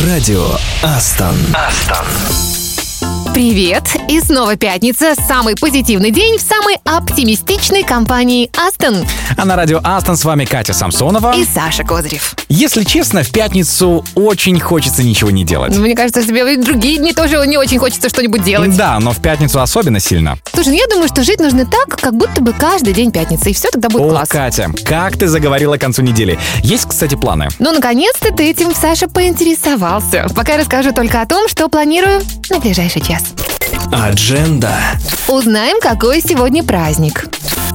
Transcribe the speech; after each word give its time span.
Радио 0.00 0.48
Астон. 0.82 1.36
Астон. 1.54 2.06
Привет! 3.34 4.01
И 4.12 4.20
снова 4.20 4.56
пятница. 4.56 5.14
Самый 5.26 5.56
позитивный 5.56 6.10
день 6.10 6.36
в 6.36 6.42
самой 6.42 6.76
оптимистичной 6.84 7.82
компании 7.82 8.50
Астон. 8.54 9.06
А 9.38 9.44
на 9.46 9.56
радио 9.56 9.80
Астон 9.82 10.18
с 10.18 10.24
вами 10.26 10.44
Катя 10.44 10.74
Самсонова. 10.74 11.34
И 11.34 11.46
Саша 11.46 11.82
Козырев. 11.82 12.34
Если 12.50 12.84
честно, 12.84 13.22
в 13.22 13.30
пятницу 13.30 14.04
очень 14.14 14.60
хочется 14.60 15.02
ничего 15.02 15.30
не 15.30 15.44
делать. 15.44 15.74
Мне 15.78 15.96
кажется, 15.96 16.22
тебе 16.22 16.58
в 16.58 16.62
другие 16.62 16.98
дни 16.98 17.14
тоже 17.14 17.42
не 17.46 17.56
очень 17.56 17.78
хочется 17.78 18.10
что-нибудь 18.10 18.44
делать. 18.44 18.76
Да, 18.76 18.98
но 19.00 19.12
в 19.12 19.22
пятницу 19.22 19.62
особенно 19.62 19.98
сильно. 19.98 20.36
Слушай, 20.52 20.68
ну 20.68 20.74
я 20.74 20.86
думаю, 20.88 21.08
что 21.08 21.24
жить 21.24 21.40
нужно 21.40 21.64
так, 21.64 21.98
как 21.98 22.14
будто 22.14 22.42
бы 22.42 22.52
каждый 22.52 22.92
день 22.92 23.12
пятница, 23.12 23.48
и 23.48 23.54
все 23.54 23.70
тогда 23.70 23.88
будет 23.88 24.02
О, 24.02 24.10
класс. 24.10 24.28
Катя, 24.28 24.70
как 24.84 25.16
ты 25.16 25.26
заговорила 25.26 25.78
к 25.78 25.80
концу 25.80 26.02
недели. 26.02 26.38
Есть, 26.62 26.86
кстати, 26.86 27.14
планы. 27.14 27.48
Ну, 27.58 27.72
наконец-то 27.72 28.30
ты 28.30 28.50
этим, 28.50 28.74
Саша, 28.74 29.08
поинтересовался. 29.08 30.26
Пока 30.36 30.58
расскажу 30.58 30.92
только 30.92 31.22
о 31.22 31.26
том, 31.26 31.48
что 31.48 31.70
планирую 31.70 32.20
на 32.50 32.58
ближайший 32.58 33.00
час. 33.00 33.22
Адженда. 33.90 34.74
Узнаем, 35.28 35.80
какой 35.80 36.20
сегодня 36.20 36.62
праздник. 36.62 37.26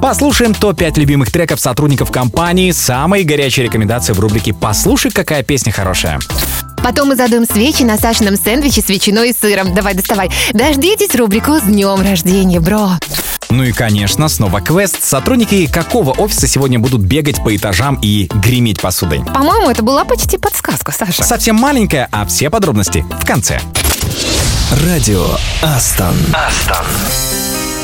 Послушаем 0.02 0.53
топ-5 0.53 0.99
любимых 0.99 1.31
треков 1.31 1.59
сотрудников 1.59 2.11
компании, 2.11 2.71
самые 2.71 3.23
горячие 3.23 3.65
рекомендации 3.65 4.13
в 4.13 4.20
рубрике 4.20 4.53
«Послушай, 4.53 5.12
какая 5.12 5.43
песня 5.43 5.71
хорошая». 5.71 6.20
Потом 6.84 7.09
мы 7.09 7.15
задуем 7.15 7.45
свечи 7.45 7.84
на 7.84 7.98
Сашином 7.98 8.38
сэндвиче 8.38 8.81
с 8.81 8.89
ветчиной 8.89 9.31
и 9.31 9.34
сыром. 9.34 9.73
Давай, 9.73 9.95
доставай. 9.95 10.29
Дождитесь 10.53 11.15
рубрику 11.15 11.59
«С 11.59 11.63
днем 11.63 12.01
рождения, 12.01 12.59
бро». 12.59 12.91
Ну 13.49 13.63
и, 13.63 13.71
конечно, 13.71 14.27
снова 14.27 14.62
квест. 14.62 15.03
Сотрудники 15.03 15.67
какого 15.67 16.12
офиса 16.12 16.48
сегодня 16.48 16.79
будут 16.79 17.01
бегать 17.01 17.43
по 17.43 17.55
этажам 17.55 17.98
и 18.01 18.29
греметь 18.35 18.79
посудой? 18.79 19.23
По-моему, 19.34 19.70
это 19.70 19.84
была 19.84 20.05
почти 20.05 20.37
подсказка, 20.37 20.91
Саша. 20.91 21.23
Совсем 21.23 21.55
маленькая, 21.55 22.07
а 22.12 22.26
все 22.26 22.49
подробности 22.49 23.05
в 23.21 23.26
конце. 23.26 23.59
Радио 24.71 25.26
Астон. 25.62 26.18
Астон. 26.34 27.76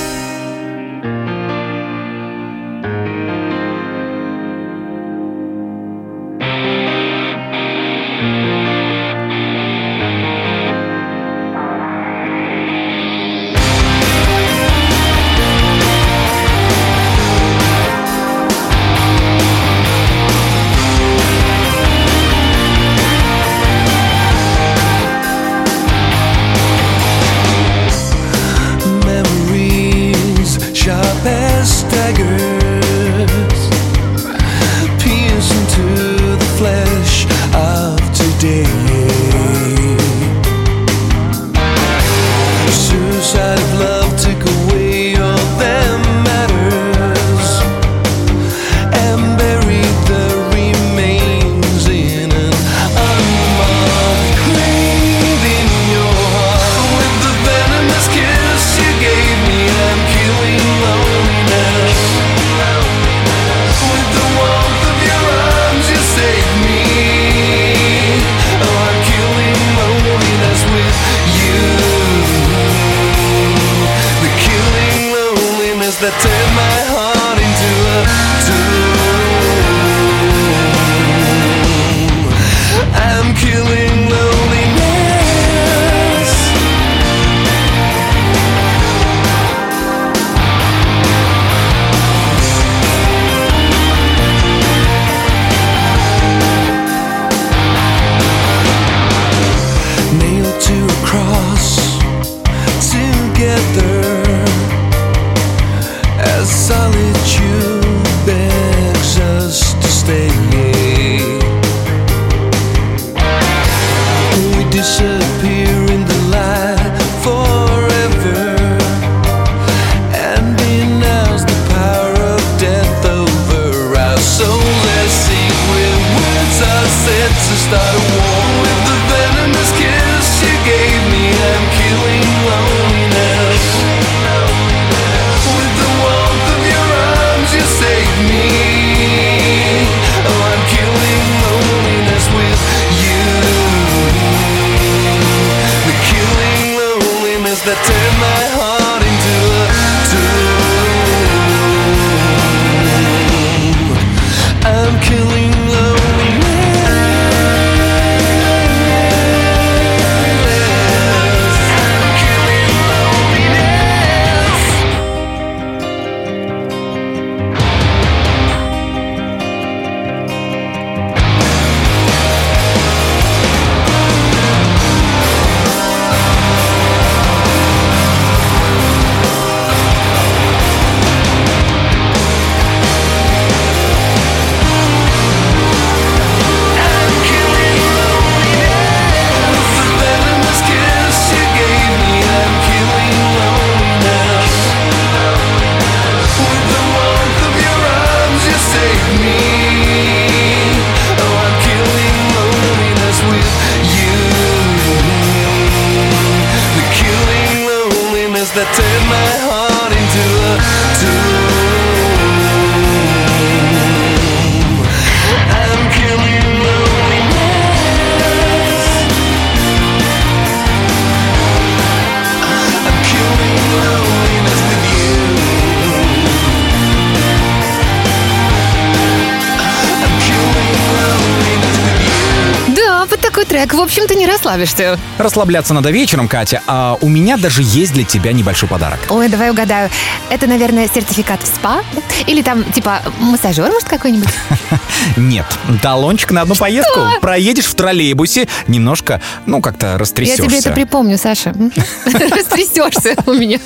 общем-то, 233.83 234.15
не 234.15 234.25
расслабишься. 234.25 234.99
Расслабляться 235.17 235.73
надо 235.73 235.91
вечером, 235.91 236.27
Катя, 236.27 236.61
а 236.67 236.97
у 237.01 237.09
меня 237.09 237.37
даже 237.37 237.61
есть 237.63 237.93
для 237.93 238.03
тебя 238.03 238.31
небольшой 238.31 238.69
подарок. 238.69 238.99
Ой, 239.09 239.27
давай 239.29 239.51
угадаю. 239.51 239.89
Это, 240.29 240.47
наверное, 240.47 240.89
сертификат 240.93 241.41
в 241.43 241.45
СПА? 241.45 241.83
Или 242.27 242.41
там, 242.41 242.63
типа, 242.71 243.01
массажер, 243.19 243.69
может, 243.71 243.87
какой-нибудь? 243.87 244.29
Нет, 245.17 245.45
талончик 245.81 246.31
на 246.31 246.41
одну 246.41 246.55
поездку. 246.55 247.01
Проедешь 247.21 247.65
в 247.65 247.75
троллейбусе, 247.75 248.47
немножко, 248.67 249.21
ну, 249.45 249.61
как-то 249.61 249.97
растрясешься. 249.97 250.43
Я 250.43 250.47
тебе 250.47 250.59
это 250.59 250.71
припомню, 250.71 251.17
Саша. 251.17 251.53
Растрясешься 252.05 253.15
у 253.25 253.33
меня. 253.33 253.59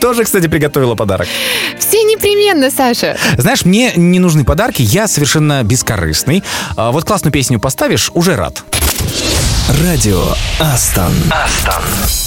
Тоже, 0.00 0.24
кстати, 0.24 0.46
приготовила 0.46 0.94
подарок. 0.94 1.28
Все 1.78 2.02
непременно, 2.02 2.70
Саша. 2.70 3.16
Знаешь, 3.36 3.64
мне 3.64 3.92
не 3.96 4.18
нужны 4.18 4.44
подарки, 4.44 4.82
я 4.82 5.08
совершенно 5.08 5.62
бескорыстный. 5.62 6.42
А 6.76 6.92
вот 6.92 7.04
классную 7.04 7.32
песню 7.32 7.60
поставишь, 7.60 8.10
уже 8.14 8.36
рад. 8.36 8.62
Радио 9.68 10.32
Астон. 10.60 11.12
Астон. 11.32 12.25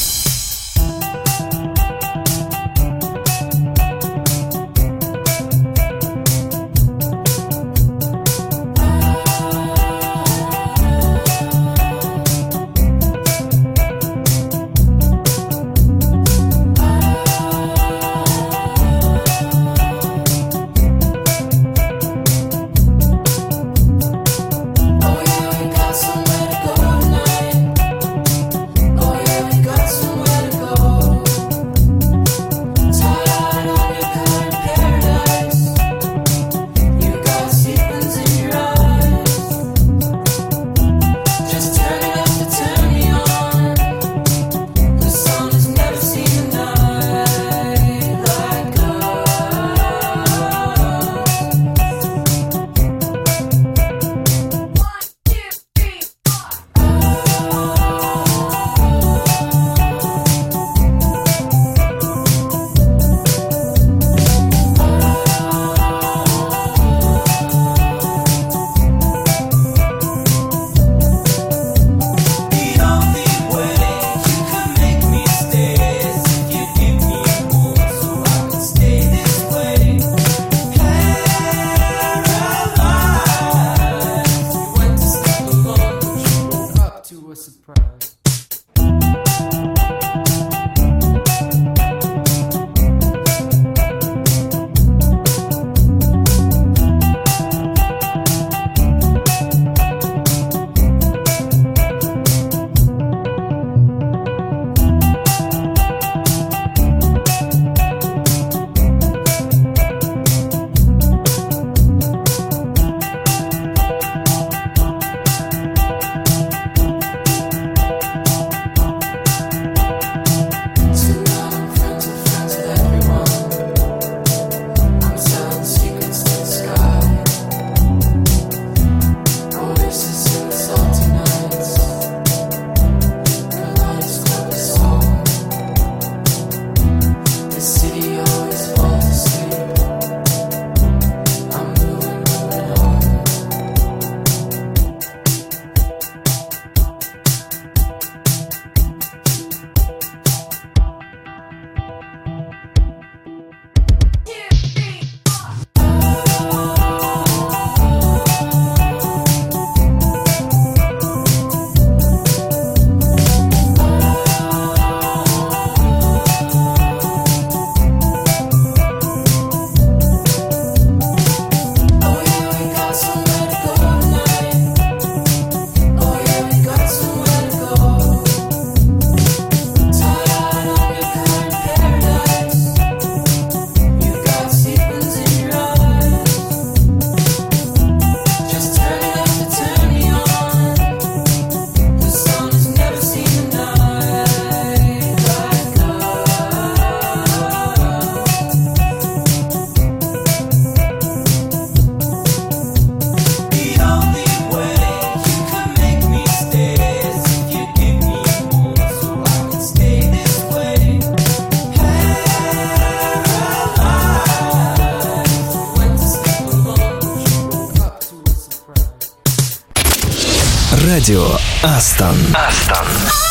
Астон. 221.61 222.15
Астон. 222.33 223.28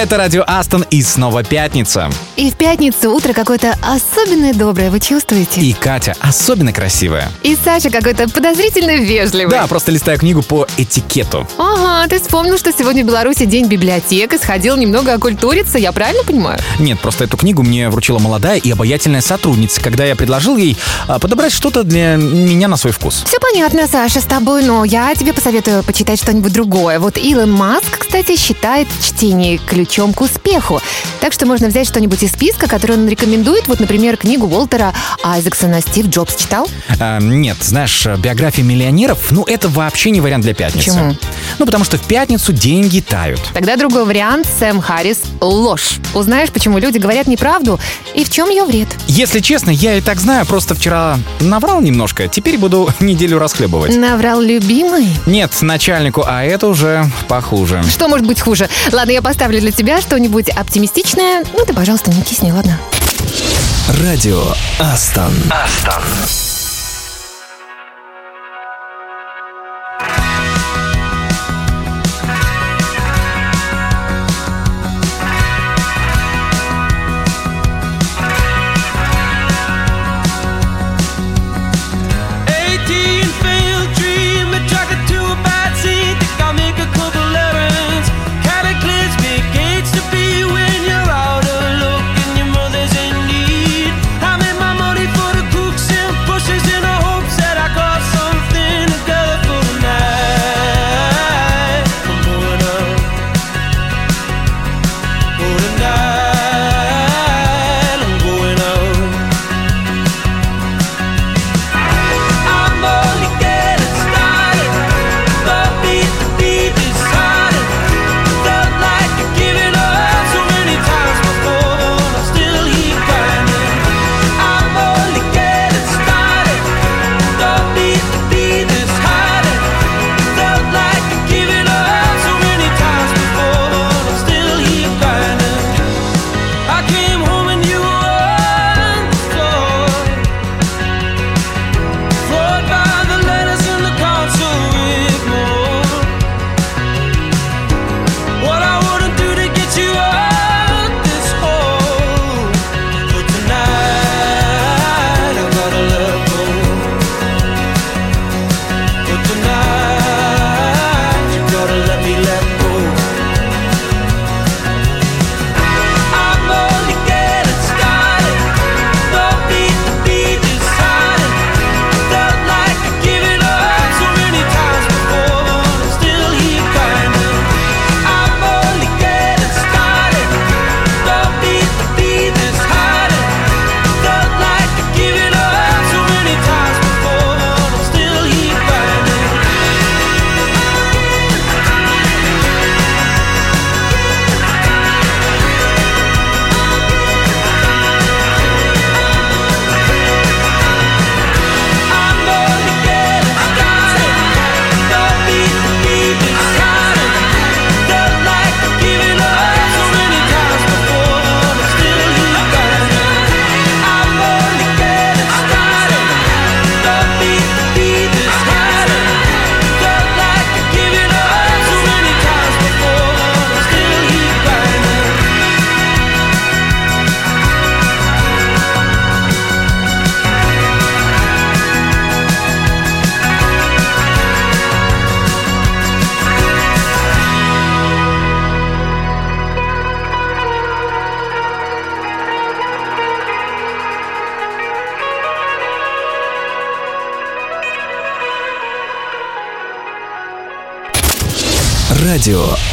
Это 0.00 0.16
радио 0.16 0.44
Астон 0.46 0.86
и 0.88 1.02
снова 1.02 1.44
пятница. 1.44 2.08
И 2.40 2.50
в 2.50 2.54
пятницу 2.54 3.12
утро 3.12 3.34
какое-то 3.34 3.76
особенно 3.82 4.54
доброе, 4.54 4.90
вы 4.90 4.98
чувствуете? 4.98 5.60
И 5.60 5.74
Катя 5.74 6.16
особенно 6.20 6.72
красивая. 6.72 7.30
И 7.42 7.54
Саша 7.54 7.90
какой-то 7.90 8.30
подозрительно 8.30 8.96
вежливый. 8.96 9.50
Да, 9.50 9.66
просто 9.66 9.92
листаю 9.92 10.18
книгу 10.18 10.40
по 10.40 10.66
этикету. 10.78 11.46
Ага, 11.58 12.08
ты 12.08 12.18
вспомнил, 12.18 12.56
что 12.56 12.72
сегодня 12.72 13.04
в 13.04 13.06
Беларуси 13.06 13.44
день 13.44 13.66
библиотек 13.66 14.32
и 14.32 14.38
сходил 14.38 14.78
немного 14.78 15.12
окультуриться, 15.12 15.76
я 15.76 15.92
правильно 15.92 16.24
понимаю? 16.24 16.58
Нет, 16.78 16.98
просто 17.00 17.24
эту 17.24 17.36
книгу 17.36 17.62
мне 17.62 17.90
вручила 17.90 18.18
молодая 18.18 18.56
и 18.56 18.70
обаятельная 18.70 19.20
сотрудница, 19.20 19.82
когда 19.82 20.06
я 20.06 20.16
предложил 20.16 20.56
ей 20.56 20.78
а, 21.08 21.18
подобрать 21.18 21.52
что-то 21.52 21.82
для 21.82 22.16
меня 22.16 22.68
на 22.68 22.78
свой 22.78 22.94
вкус. 22.94 23.22
Все 23.26 23.38
понятно, 23.38 23.86
Саша, 23.86 24.22
с 24.22 24.24
тобой, 24.24 24.64
но 24.64 24.86
я 24.86 25.14
тебе 25.14 25.34
посоветую 25.34 25.82
почитать 25.82 26.18
что-нибудь 26.18 26.54
другое. 26.54 27.00
Вот 27.00 27.18
Илон 27.18 27.52
Маск, 27.52 27.98
кстати, 27.98 28.34
считает 28.38 28.88
чтение 29.02 29.58
ключом 29.58 30.14
к 30.14 30.22
успеху. 30.22 30.80
Так 31.20 31.34
что 31.34 31.44
можно 31.44 31.68
взять 31.68 31.86
что-нибудь 31.86 32.22
из 32.22 32.29
списка, 32.30 32.68
который 32.68 32.96
он 32.96 33.08
рекомендует, 33.08 33.68
вот, 33.68 33.80
например, 33.80 34.16
книгу 34.16 34.46
Уолтера 34.46 34.94
Айзексона 35.22 35.80
«Стив 35.80 36.06
Джобс» 36.06 36.36
читал? 36.36 36.68
А, 36.98 37.18
нет, 37.20 37.56
знаешь, 37.60 38.06
биографии 38.18 38.62
миллионеров, 38.62 39.30
ну, 39.30 39.44
это 39.44 39.68
вообще 39.68 40.10
не 40.10 40.20
вариант 40.20 40.44
для 40.44 40.54
пятницы. 40.54 40.90
Почему? 40.90 41.16
Ну, 41.58 41.66
потому 41.66 41.84
что 41.84 41.98
в 41.98 42.02
пятницу 42.02 42.52
деньги 42.52 43.00
тают. 43.00 43.40
Тогда 43.52 43.76
другой 43.76 44.04
вариант 44.04 44.46
Сэм 44.58 44.80
Харрис 44.80 45.18
«Ложь». 45.40 45.98
Узнаешь, 46.14 46.50
почему 46.50 46.78
люди 46.78 46.98
говорят 46.98 47.26
неправду 47.26 47.78
и 48.14 48.24
в 48.24 48.30
чем 48.30 48.48
ее 48.50 48.64
вред. 48.64 48.88
Если 49.06 49.40
честно, 49.40 49.70
я 49.70 49.96
и 49.96 50.00
так 50.00 50.20
знаю, 50.20 50.46
просто 50.46 50.74
вчера 50.74 51.18
наврал 51.40 51.80
немножко, 51.80 52.28
теперь 52.28 52.58
буду 52.58 52.88
неделю 53.00 53.38
расхлебывать. 53.38 53.96
Наврал 53.96 54.40
любимый? 54.40 55.08
Нет, 55.26 55.52
начальнику, 55.60 56.24
а 56.26 56.44
это 56.44 56.68
уже 56.68 57.04
похуже. 57.28 57.82
Что 57.88 58.08
может 58.08 58.26
быть 58.26 58.40
хуже? 58.40 58.68
Ладно, 58.92 59.12
я 59.12 59.22
поставлю 59.22 59.60
для 59.60 59.72
тебя 59.72 60.00
что-нибудь 60.00 60.48
оптимистичное, 60.48 61.44
ну 61.56 61.64
ты, 61.64 61.72
пожалуйста, 61.72 62.10
не 62.10 62.19
не 62.20 62.26
тисни, 62.26 62.50
ладно? 62.50 62.78
Радио 64.02 64.42
Астон. 64.78 65.32
Астон. 65.50 66.49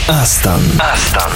Астон. 0.08 0.62
Астон. 0.80 1.32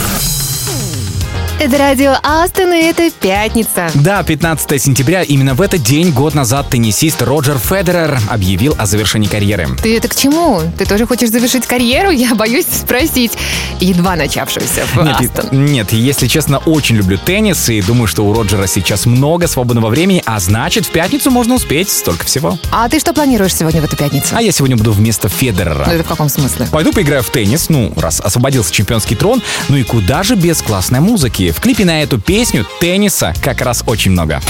Это 1.60 1.78
радио 1.78 2.16
Астон, 2.24 2.74
и 2.74 2.78
это 2.78 3.12
пятница. 3.12 3.92
Да, 3.94 4.24
15 4.24 4.82
сентября, 4.82 5.24
именно 5.24 5.54
в 5.54 5.62
этот 5.62 5.84
день 5.84 6.12
год 6.12 6.34
назад 6.34 6.70
теннисист 6.70 7.22
Роджер 7.22 7.58
Федерер 7.60 8.18
объявил 8.30 8.74
о 8.80 8.86
завершении 8.86 9.28
карьеры. 9.28 9.68
Ты 9.84 9.98
это 9.98 10.08
к 10.08 10.16
чему? 10.16 10.62
Ты 10.80 10.86
тоже 10.86 11.06
хочешь 11.06 11.30
завершить 11.30 11.68
карьеру? 11.68 12.10
Я 12.12 12.34
боюсь 12.34 12.66
спросить 12.66 13.34
едва 13.82 14.16
начавшегося 14.16 14.86
в 14.94 15.04
нет, 15.04 15.38
Астон. 15.38 15.66
Нет, 15.66 15.92
если 15.92 16.28
честно, 16.28 16.60
очень 16.60 16.96
люблю 16.96 17.18
теннис 17.18 17.70
и 17.70 17.82
думаю, 17.82 18.08
что 18.08 18.26
у 18.26 18.34
Роджера 18.34 18.68
сейчас 18.68 19.06
много 19.06 19.48
свободного 19.48 19.90
времени, 19.90 20.24
а 20.26 20.40
значит, 20.40 20.86
в 20.86 20.92
пятницу 20.92 21.32
можно 21.32 21.56
успеть 21.56 21.90
столько 21.90 22.26
всего. 22.26 22.58
А 22.72 22.88
ты 22.90 23.00
что 23.00 23.14
планируешь 23.14 23.56
сегодня 23.56 23.82
в 23.82 23.86
эту 23.86 23.98
пятницу? 23.98 24.36
А 24.36 24.42
я 24.42 24.52
сегодня 24.52 24.78
буду 24.78 24.92
вместо 24.92 25.30
Федерера. 25.30 25.86
Ну 25.88 25.94
это 25.94 26.04
в 26.04 26.08
каком 26.08 26.30
смысле? 26.30 26.68
Пойду 26.72 26.92
поиграю 26.92 27.24
в 27.24 27.30
теннис, 27.30 27.70
ну, 27.70 27.94
раз 27.96 28.20
освободился 28.20 28.72
чемпионский 28.72 29.16
трон, 29.16 29.42
ну 29.70 29.78
и 29.78 29.84
куда 29.84 30.24
же 30.24 30.36
без 30.36 30.62
классной 30.62 31.00
музыки? 31.00 31.52
В 31.52 31.60
клипе 31.60 31.86
на 31.86 32.02
эту 32.04 32.20
песню 32.20 32.66
тенниса 32.80 33.34
как 33.42 33.62
раз 33.62 33.84
очень 33.88 34.12
много. 34.12 34.42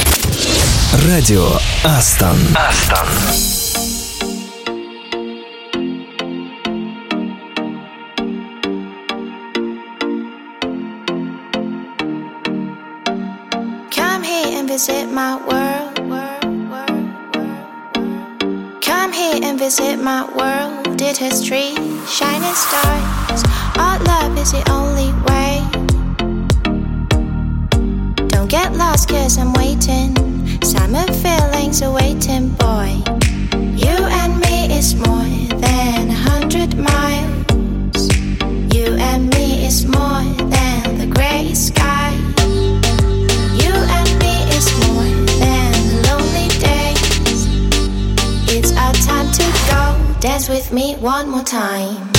Радио 1.08 1.48
Астон. 1.84 2.38
Астон. 2.54 3.61
And 19.80 19.88
visit 19.88 20.04
my 20.04 20.24
world. 20.36 21.02
It 21.02 21.18
has 21.18 21.46
trees, 21.46 21.78
shining 22.10 22.54
stars. 22.54 23.44
Our 23.78 24.00
love 24.04 24.38
is 24.38 24.52
the 24.52 24.64
only 24.72 25.12
way. 25.28 25.62
Don't 28.30 28.50
get 28.50 28.74
lost, 28.74 29.10
cause 29.10 29.38
I'm 29.38 29.54
waiting. 29.54 30.16
Summer 30.62 31.06
feelings 31.14 31.82
are 31.82 31.94
waiting, 31.94 32.50
one 51.02 51.32
more 51.32 51.42
time. 51.42 52.11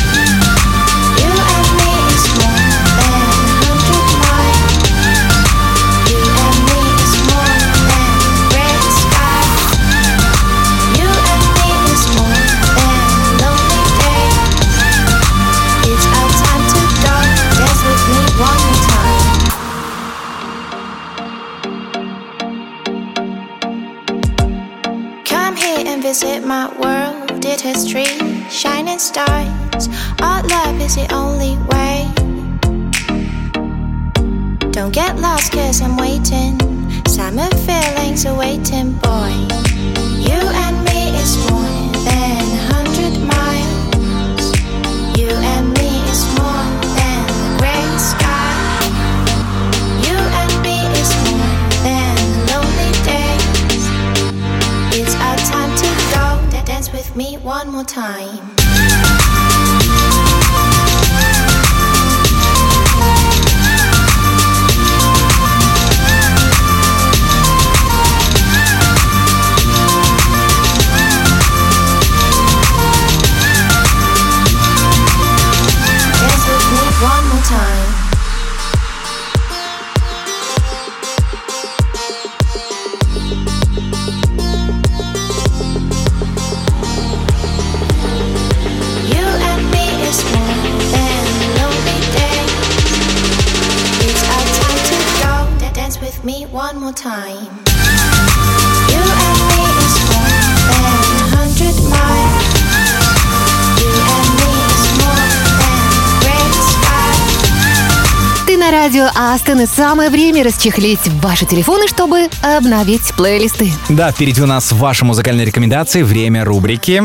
Радио 108.92 109.08
Астон, 109.14 109.62
и 109.62 109.66
самое 109.66 110.10
время 110.10 110.44
расчехлить 110.44 111.00
ваши 111.22 111.46
телефоны, 111.46 111.88
чтобы 111.88 112.28
обновить 112.42 113.14
плейлисты. 113.16 113.72
Да, 113.88 114.12
впереди 114.12 114.42
у 114.42 114.46
нас 114.46 114.70
ваши 114.70 115.06
музыкальные 115.06 115.46
рекомендации, 115.46 116.02
время 116.02 116.44
рубрики. 116.44 117.02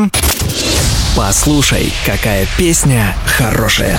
Послушай, 1.16 1.90
какая 2.04 2.46
песня 2.58 3.16
хорошая. 3.24 3.98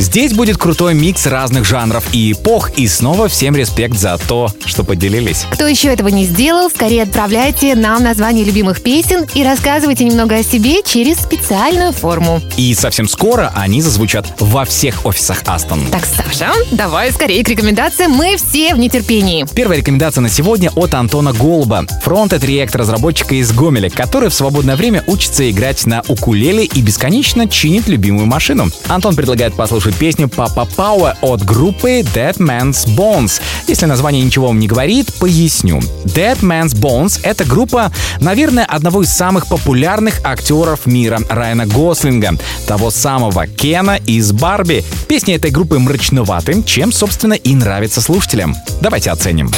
Здесь 0.00 0.32
будет 0.32 0.56
крутой 0.56 0.94
микс 0.94 1.26
разных 1.26 1.66
жанров 1.66 2.14
и 2.14 2.32
эпох, 2.32 2.70
и 2.78 2.88
снова 2.88 3.28
всем 3.28 3.54
респект 3.54 3.98
за 3.98 4.16
то, 4.16 4.50
что 4.64 4.82
поделились. 4.82 5.44
Кто 5.50 5.66
еще 5.66 5.88
этого 5.88 6.08
не 6.08 6.24
сделал, 6.24 6.70
скорее 6.70 7.02
отправляйте 7.02 7.74
нам 7.74 8.02
название 8.02 8.46
любимых 8.46 8.82
песен 8.82 9.26
и 9.34 9.44
рассказывайте 9.44 10.04
немного 10.04 10.36
о 10.36 10.42
себе 10.42 10.82
через 10.82 11.18
специальную 11.18 11.92
форму. 11.92 12.40
И 12.56 12.72
совсем 12.72 13.06
скоро 13.06 13.52
они 13.54 13.82
зазвучат 13.82 14.26
во 14.38 14.64
всех 14.64 15.04
офисах 15.04 15.42
Астон. 15.44 15.84
Так, 15.92 16.06
Саша, 16.06 16.50
давай 16.70 17.12
скорее 17.12 17.44
к 17.44 17.48
рекомендациям, 17.48 18.12
мы 18.12 18.38
все 18.38 18.74
в 18.74 18.78
нетерпении. 18.78 19.44
Первая 19.54 19.80
рекомендация 19.80 20.22
на 20.22 20.30
сегодня 20.30 20.70
от 20.76 20.94
Антона 20.94 21.34
Голуба, 21.34 21.84
фронт 22.02 22.32
реактор 22.32 22.80
разработчика 22.80 23.34
из 23.34 23.52
Гомеля, 23.52 23.90
который 23.90 24.30
в 24.30 24.34
свободное 24.34 24.76
время 24.76 25.04
учится 25.06 25.50
играть 25.50 25.84
на 25.84 26.02
укулеле 26.08 26.64
и 26.64 26.80
бесконечно 26.80 27.46
чинит 27.46 27.86
любимую 27.86 28.24
машину. 28.24 28.70
Антон 28.88 29.14
предлагает 29.14 29.52
послушать 29.52 29.89
песню 29.92 30.26
Papa 30.26 30.68
Power 30.76 31.16
от 31.20 31.44
группы 31.44 32.00
Dead 32.00 32.36
Man's 32.38 32.86
Bones. 32.96 33.40
Если 33.66 33.86
название 33.86 34.22
ничего 34.22 34.48
вам 34.48 34.58
не 34.58 34.66
говорит, 34.66 35.12
поясню. 35.14 35.80
Dead 36.04 36.38
Man's 36.40 36.74
Bones— 36.74 37.20
это 37.22 37.44
группа, 37.44 37.92
наверное, 38.20 38.64
одного 38.64 39.02
из 39.02 39.12
самых 39.12 39.46
популярных 39.46 40.20
актеров 40.24 40.86
мира 40.86 41.20
Райана 41.28 41.66
Гослинга, 41.66 42.36
того 42.66 42.90
самого 42.90 43.46
Кена 43.46 43.98
из 44.06 44.32
Барби. 44.32 44.84
Песни 45.08 45.34
этой 45.34 45.50
группы 45.50 45.78
мрачноваты, 45.78 46.62
чем, 46.64 46.92
собственно, 46.92 47.34
и 47.34 47.54
нравится 47.54 48.00
слушателям. 48.00 48.56
Давайте 48.80 49.10
оценим. 49.10 49.50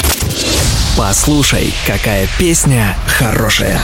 Послушай, 0.97 1.73
какая 1.87 2.29
песня 2.39 2.97
хорошая. 3.07 3.81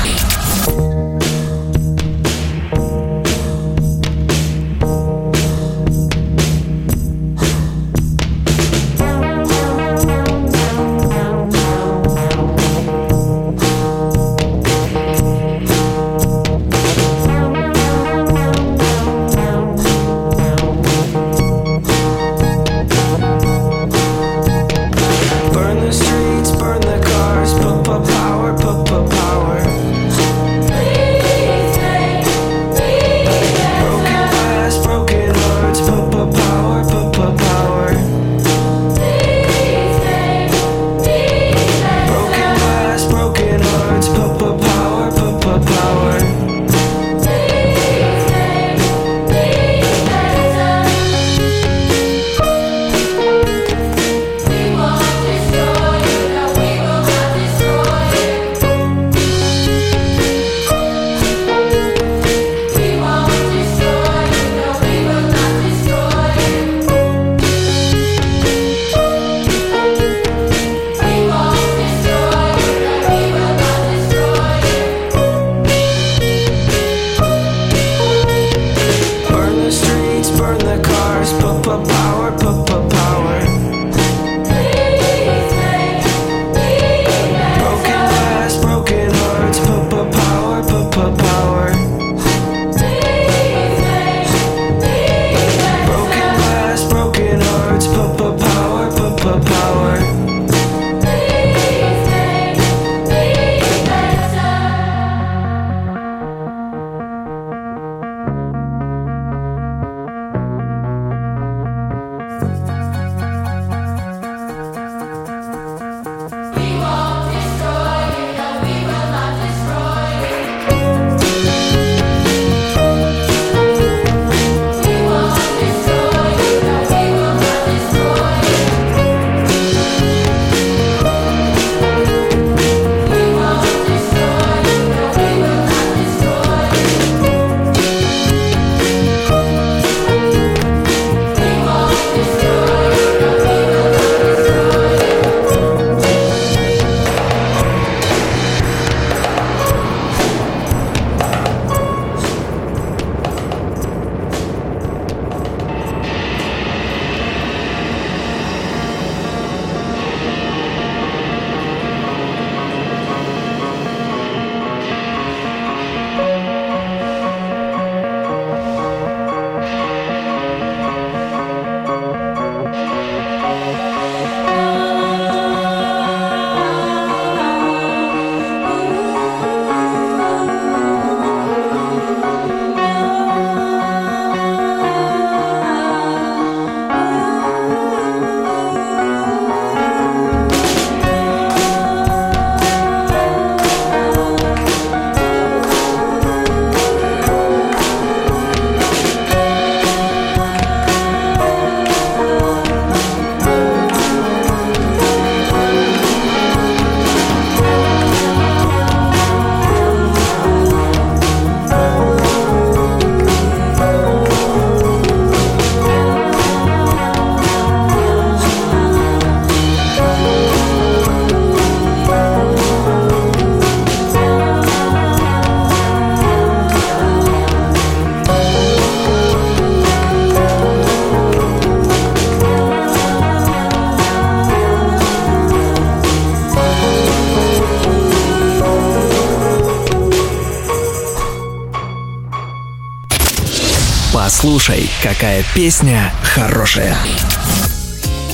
Какая 245.03 245.45
песня 245.55 246.13
хорошая. 246.23 246.97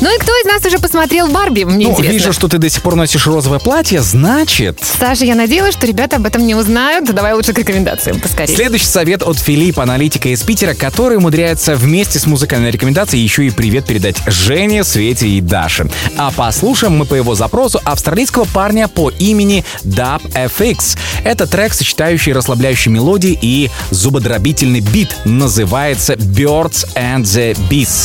Ну 0.00 0.14
и 0.14 0.18
кто 0.18 0.32
из 0.32 0.44
нас 0.44 0.64
уже 0.66 0.78
посмотрел 0.78 1.28
Барби? 1.28 1.64
Мне 1.64 1.86
Ну, 1.86 1.92
интересно. 1.92 2.12
вижу, 2.12 2.32
что 2.32 2.48
ты 2.48 2.58
до 2.58 2.68
сих 2.68 2.82
пор 2.82 2.94
носишь 2.94 3.26
розовое 3.26 3.58
платье, 3.58 4.02
значит... 4.02 4.78
Саша, 4.82 5.24
я 5.24 5.34
надеялась, 5.34 5.74
что 5.74 5.86
ребята 5.86 6.16
об 6.16 6.26
этом 6.26 6.46
не 6.46 6.54
узнают. 6.54 7.12
Давай 7.14 7.32
лучше 7.32 7.52
к 7.52 7.58
рекомендациям 7.58 8.20
поскорее. 8.20 8.54
Следующий 8.54 8.86
совет 8.86 9.22
от 9.22 9.38
Филиппа, 9.38 9.82
аналитика 9.84 10.28
из 10.28 10.42
Питера, 10.42 10.74
который 10.74 11.16
умудряется 11.16 11.74
вместе 11.76 12.18
с 12.18 12.26
музыкальной 12.26 12.70
рекомендацией 12.70 13.22
еще 13.22 13.46
и 13.46 13.50
привет 13.50 13.86
передать 13.86 14.16
Жене, 14.26 14.84
Свете 14.84 15.26
и 15.28 15.40
Даше. 15.40 15.86
А 16.18 16.30
послушаем 16.32 16.98
мы 16.98 17.06
по 17.06 17.14
его 17.14 17.34
запросу 17.34 17.80
австралийского 17.84 18.44
парня 18.44 18.88
по 18.88 19.10
имени 19.10 19.64
Dub 19.84 20.20
FX. 20.34 20.98
Это 21.24 21.46
трек, 21.46 21.72
сочетающий 21.72 22.32
расслабляющие 22.32 22.92
мелодии 22.92 23.38
и 23.40 23.70
зубодробительный 23.90 24.80
бит. 24.80 25.16
Называется 25.24 26.14
Birds 26.14 26.86
and 26.94 27.22
the 27.22 27.56
Bees. 27.70 28.03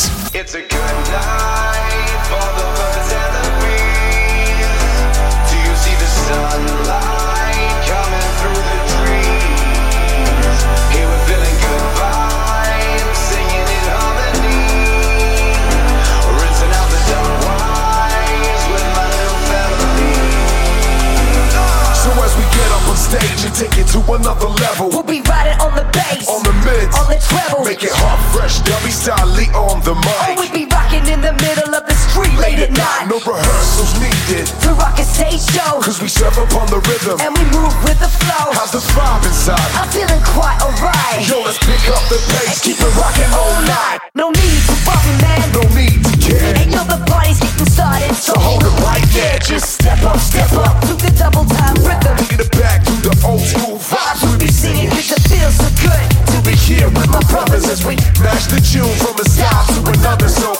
Another 24.16 24.48
level, 24.48 24.88
We'll 24.90 25.02
be 25.02 25.20
riding 25.22 25.58
on 25.60 25.74
the 25.76 25.84
bass, 25.92 26.28
on 26.28 26.42
the 26.42 26.52
mids, 26.64 26.94
on 26.98 27.06
the 27.10 27.18
treble. 27.20 27.64
make 27.64 27.82
it 27.84 27.92
hot, 27.92 28.18
fresh, 28.34 28.60
dummy 28.60 28.90
style, 28.90 29.28
on 29.54 29.80
the 29.82 29.94
Oh, 29.94 30.34
we 30.38 30.46
mic. 30.48 30.52
be 30.52 30.64
rocking 30.66 31.06
in 31.06 31.20
the 31.20 31.32
middle 31.34 31.74
of 31.74 31.79
street 32.20 32.38
late 32.38 32.60
at 32.60 32.72
night. 32.76 33.08
No 33.08 33.18
rehearsals 33.20 33.96
needed, 34.00 34.46
To 34.64 34.76
rock 34.76 34.98
a 34.98 35.04
stage 35.04 35.40
show, 35.40 35.80
cause 35.80 36.00
we 36.00 36.08
serve 36.08 36.36
up 36.38 36.52
on 36.56 36.68
the 36.68 36.80
rhythm. 36.88 37.16
and 37.20 37.32
we 37.36 37.44
move 37.56 37.72
with 37.84 37.98
the 38.00 38.08
flow. 38.20 38.52
How's 38.52 38.72
the 38.72 38.82
vibe 38.92 39.24
inside? 39.24 39.60
I'm 39.76 39.88
feeling 39.88 40.20
quite 40.36 40.60
alright. 40.60 41.24
Yo, 41.24 41.40
let's 41.42 41.58
pick 41.58 41.80
up 41.88 42.02
the 42.12 42.20
pace, 42.36 42.60
keep 42.60 42.76
it 42.80 42.92
rocking 42.96 43.30
all 43.32 43.56
night. 43.64 43.98
No 44.14 44.30
need 44.30 44.60
to 44.68 44.76
worry, 44.84 45.14
man. 45.24 45.44
No 45.56 45.62
need 45.72 46.04
to 46.04 46.14
care. 46.20 46.56
Ain't 46.56 46.72
no 46.72 46.84
the 46.84 47.00
party's 47.08 47.40
getting 47.40 47.66
started. 47.66 48.14
So 48.14 48.34
hold 48.36 48.62
it 48.64 48.74
right 48.84 49.04
there, 49.16 49.38
just 49.38 49.80
step 49.80 50.02
up, 50.04 50.18
step 50.18 50.52
up. 50.52 50.80
to 50.88 50.94
the 51.00 51.12
double 51.16 51.44
time 51.48 51.76
rhythm. 51.80 52.16
Get 52.28 52.40
it 52.40 52.52
back 52.52 52.84
to 52.84 52.94
the 53.00 53.14
old 53.24 53.40
school 53.40 53.78
vibes 53.78 54.20
we 54.28 54.46
be 54.46 54.50
singing. 54.52 54.90
Cause 54.90 55.12
it 55.16 55.24
feels 55.24 55.56
so 55.56 55.68
good. 55.80 56.04
To 56.34 56.38
be 56.44 56.54
here 56.56 56.88
with 56.92 57.08
my 57.08 57.22
brothers 57.32 57.64
as 57.68 57.84
we 57.84 57.96
match 58.20 58.46
the 58.52 58.60
tune 58.60 58.92
from 59.00 59.16
a 59.16 59.24
style 59.24 59.64
to 59.74 59.80
another. 59.98 60.28
So 60.28 60.52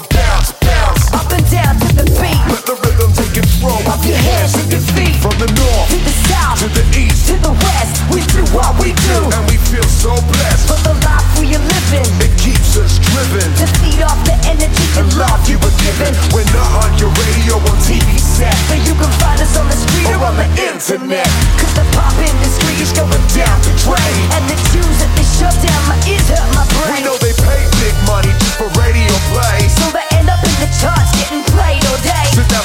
Up 4.00 4.08
your 4.08 4.16
hands 4.16 4.56
and 4.56 4.72
your 4.72 4.80
feet. 4.96 5.12
From 5.20 5.36
the 5.36 5.44
north 5.60 5.92
To 5.92 5.98
the 6.00 6.14
south. 6.24 6.56
to 6.64 6.68
the 6.72 6.84
east, 6.96 7.28
To 7.28 7.36
the 7.44 7.52
west. 7.52 8.00
We 8.08 8.24
do 8.32 8.40
what 8.56 8.72
we 8.80 8.96
do. 8.96 9.18
and 9.28 9.44
we 9.44 9.60
feel 9.68 9.84
so 9.84 10.16
blessed. 10.16 10.72
For 10.72 10.80
the 10.88 10.96
life 11.04 11.28
we 11.36 11.52
are 11.52 11.60
living. 11.60 12.08
It 12.24 12.32
keeps 12.40 12.80
us 12.80 12.96
driven. 12.96 13.44
To 13.60 13.68
feed 13.84 14.00
off 14.00 14.16
the 14.24 14.32
energy 14.48 14.86
And 14.96 15.04
love 15.20 15.44
you 15.44 15.60
were 15.60 15.76
given. 15.84 16.16
We're 16.32 16.48
not 16.56 16.80
on 16.80 16.96
your 16.96 17.12
radio 17.12 17.60
or 17.60 17.76
TV 17.84 18.16
set. 18.16 18.56
But 18.72 18.80
you 18.88 18.96
can 18.96 19.12
find 19.20 19.36
us 19.36 19.52
on 19.60 19.68
the 19.68 19.76
street 19.76 20.08
Or 20.08 20.24
on 20.24 20.32
the 20.40 20.48
the 20.48 20.72
internet. 20.72 21.28
Cause 21.60 21.74
the 21.76 21.84
pop 21.92 22.16
industry 22.16 22.80
is 22.80 22.96
going 22.96 23.12
Down 23.36 23.56
to 23.68 23.72
train. 23.84 24.22
And 24.32 24.48
the 24.48 24.56
tunes 24.72 24.96
that 25.04 25.12
they 25.12 25.28
shut 25.28 25.52
down, 25.60 25.82
my 25.92 26.00
ears 26.08 26.24
hurt 26.24 26.48
my 26.56 26.64
brain 26.72 26.88
We 26.88 26.98
know 27.04 27.20
they 27.20 27.36
pay 27.36 27.68
big 27.84 27.96
money 28.08 28.32
just 28.40 28.56
for 28.56 28.72
radio 28.80 29.12
play. 29.28 29.68
So 29.68 29.92
they 29.92 30.08
end 30.16 30.32
up 30.32 30.40
in 30.40 30.56
the 30.56 30.72
charts 30.80 31.12
getting 31.20 31.44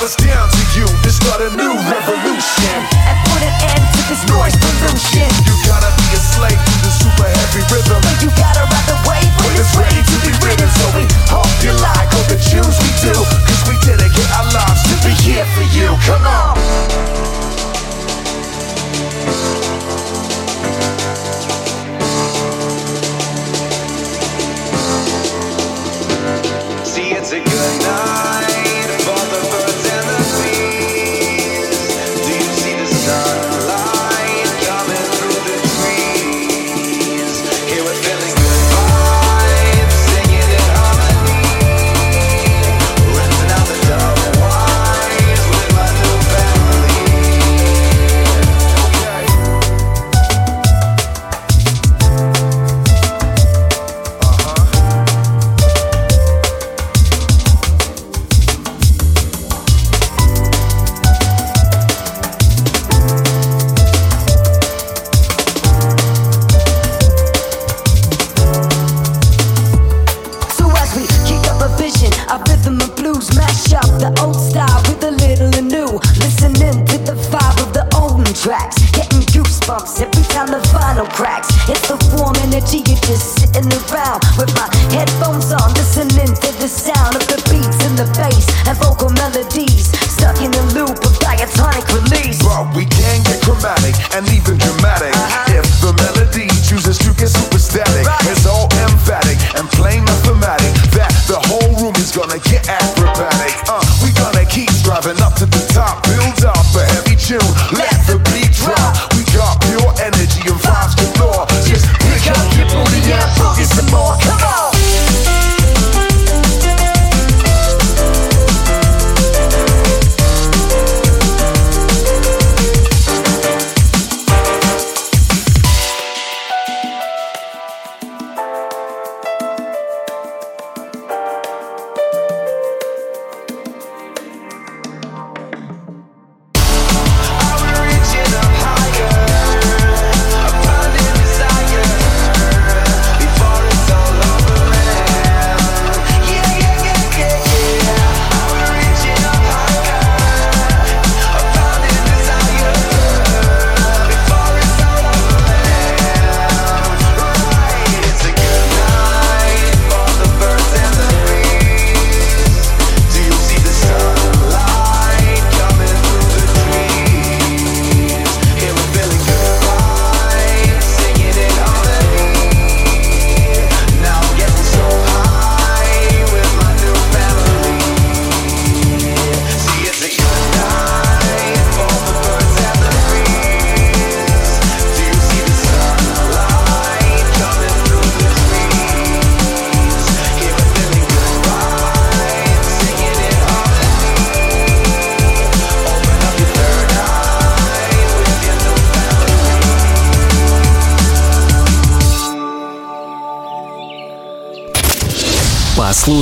it's 0.05 0.15
down 0.17 0.47
to 0.47 0.79
you 0.79 0.85
to 0.85 1.09
start 1.09 1.41
a 1.41 1.49
new 1.57 1.73
revolution. 1.89 2.77
And 3.09 3.17
put 3.25 3.41
an 3.41 3.53
end 3.73 3.83
to 3.95 4.01
this 4.07 4.23
noise 4.29 4.55
pollution. 4.55 5.54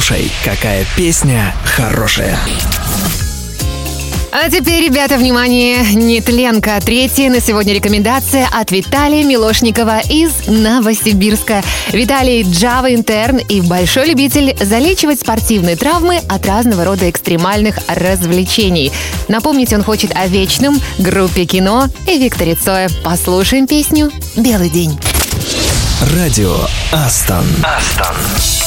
Послушай, 0.03 0.29
какая 0.43 0.85
песня 0.97 1.55
хорошая. 1.63 2.37
А 4.33 4.49
теперь, 4.49 4.83
ребята, 4.83 5.17
внимание, 5.17 5.77
нетленка. 5.93 6.77
Третья 6.81 7.29
на 7.29 7.39
сегодня 7.39 7.73
рекомендация 7.73 8.49
от 8.51 8.71
Виталия 8.71 9.23
Милошникова 9.23 10.01
из 10.09 10.45
Новосибирска. 10.45 11.63
Виталий 11.93 12.41
Java 12.41 12.93
интерн 12.93 13.37
и 13.37 13.61
большой 13.61 14.09
любитель 14.09 14.53
залечивать 14.59 15.21
спортивные 15.21 15.77
травмы 15.77 16.19
от 16.27 16.45
разного 16.45 16.83
рода 16.83 17.09
экстремальных 17.09 17.79
развлечений. 17.87 18.91
Напомнить 19.29 19.71
он 19.71 19.83
хочет 19.83 20.11
о 20.17 20.27
вечном, 20.27 20.81
группе 20.97 21.45
кино 21.45 21.87
и 22.09 22.17
Викторе 22.17 22.55
Цое. 22.55 22.89
Послушаем 23.05 23.67
песню 23.67 24.11
«Белый 24.35 24.69
день». 24.69 24.99
Радио 26.13 26.57
Астон. 26.91 27.45
Астон. 27.63 28.62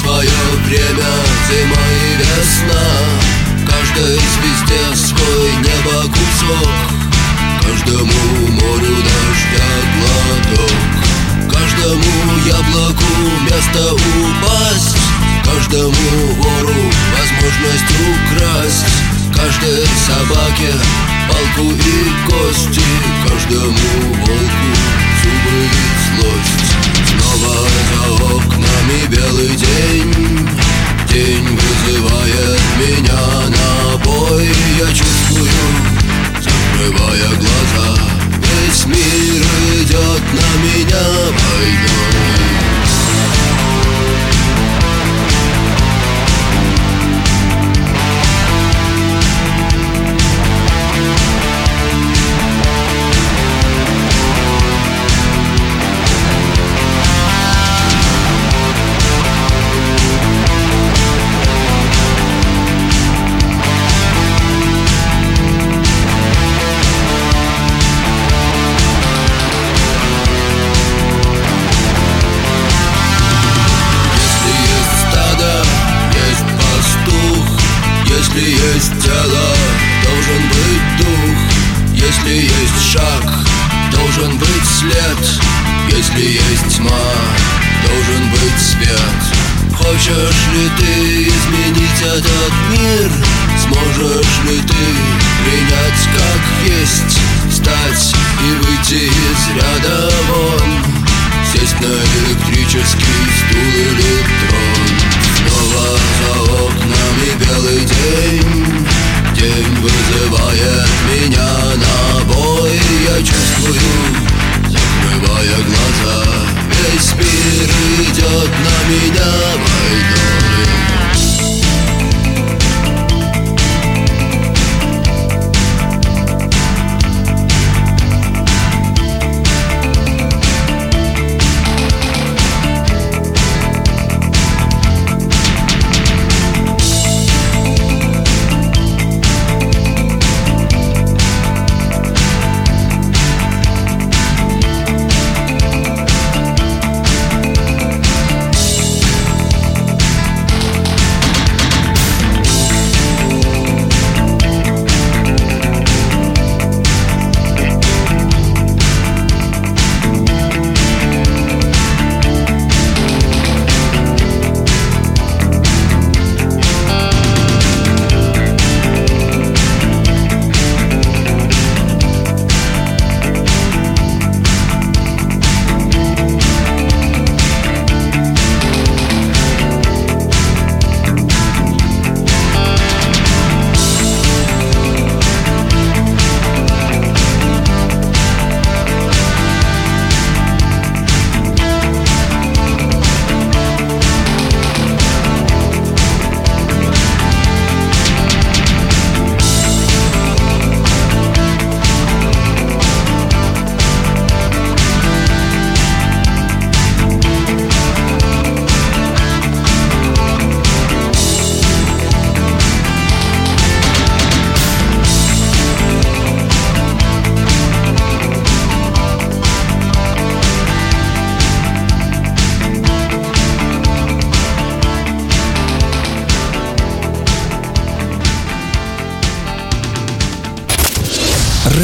Свое 0.00 0.30
время, 0.66 1.10
зима 1.48 1.84
и 2.04 2.16
весна. 2.18 2.86
Каждой 3.66 4.16
звезде 4.16 4.94
свой 4.94 5.50
небо 5.56 6.02
кусок. 6.02 6.68
Каждому 7.62 8.48
морю 8.48 8.96
дождя 9.08 9.70
глоток. 9.94 10.72
Каждому 11.50 12.38
яблоку 12.46 13.04
место 13.42 13.94
упасть. 13.94 14.96
Каждому 15.44 16.34
вору 16.42 16.92
возможность 17.14 17.92
украсть 18.14 19.17
Каждой 19.38 19.86
собаке 20.06 20.72
палку 21.28 21.70
и 21.70 22.28
кости 22.28 22.82
Каждому 23.24 23.70
волку 24.26 24.68
зубы 25.22 25.58
и 25.62 25.86
злость. 26.04 26.70
Снова 27.06 27.54
за 27.88 28.24
окнами 28.24 29.06
белый 29.08 29.54
день 29.56 30.48
День 31.08 31.56
вызывает 31.56 32.60
меня 32.80 33.22
на 33.48 33.96
бой. 33.98 34.48
Я 34.76 34.86
чувствую, 34.88 35.48
закрывая 36.40 37.28
глаза 37.36 38.02
Весь 38.42 38.86
мир 38.86 39.42
идет 39.82 40.22
на 40.32 40.48
меня 40.64 41.06
войной 41.30 42.77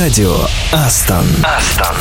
Радио 0.05 0.37
Астон. 0.71 1.25
Астон. 1.43 1.97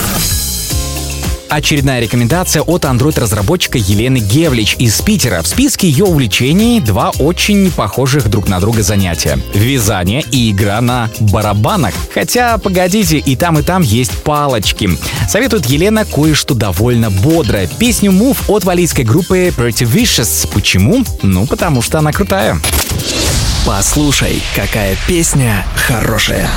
Очередная 1.47 2.01
рекомендация 2.01 2.61
от 2.61 2.83
Android-разработчика 2.83 3.77
Елены 3.77 4.17
Гевлич 4.17 4.75
из 4.77 5.01
Питера. 5.01 5.41
В 5.41 5.47
списке 5.47 5.87
ее 5.87 6.03
увлечений 6.03 6.81
два 6.81 7.11
очень 7.11 7.71
похожих 7.71 8.27
друг 8.27 8.49
на 8.49 8.59
друга 8.59 8.83
занятия. 8.83 9.39
Вязание 9.53 10.21
и 10.31 10.51
игра 10.51 10.81
на 10.81 11.09
барабанах. 11.21 11.93
Хотя, 12.13 12.57
погодите, 12.57 13.19
и 13.19 13.37
там, 13.37 13.59
и 13.59 13.61
там 13.61 13.81
есть 13.83 14.11
палочки. 14.23 14.89
Советует 15.29 15.67
Елена 15.67 16.03
кое-что 16.03 16.55
довольно 16.55 17.09
бодрое. 17.09 17.69
Песню 17.79 18.11
Move 18.11 18.37
от 18.49 18.65
валийской 18.65 19.05
группы 19.05 19.47
Pretty 19.55 19.89
Vicious. 19.89 20.45
Почему? 20.53 21.05
Ну, 21.21 21.47
потому 21.47 21.81
что 21.81 21.99
она 21.99 22.11
крутая. 22.11 22.59
Послушай, 23.65 24.43
какая 24.57 24.97
песня 25.07 25.65
хорошая. 25.87 26.49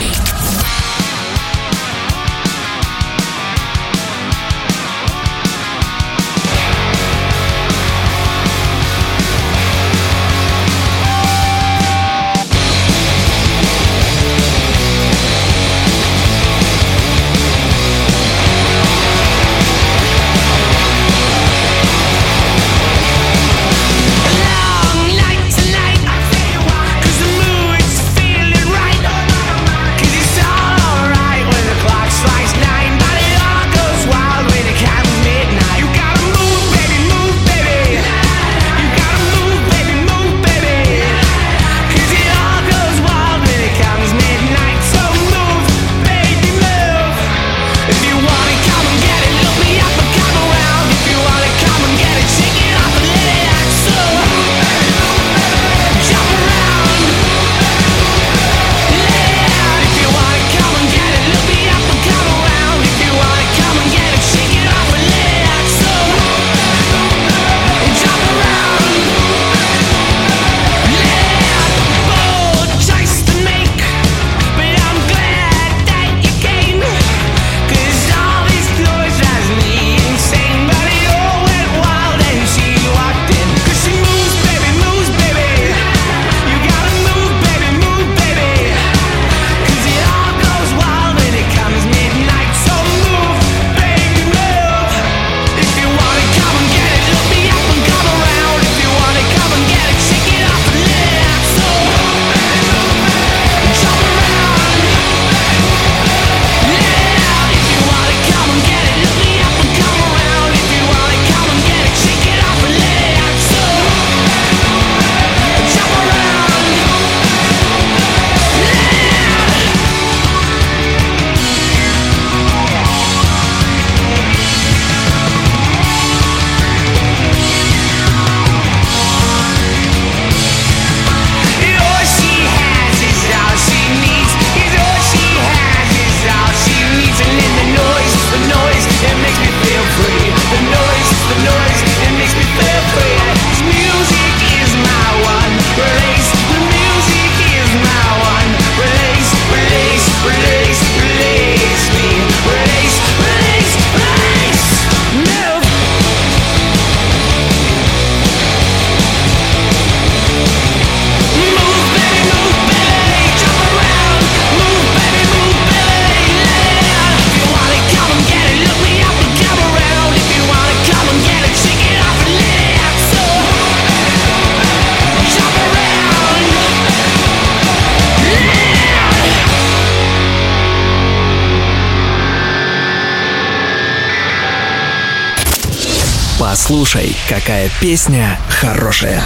слушай, 186.87 187.16
какая 187.28 187.68
песня 187.80 188.39
хорошая. 188.49 189.20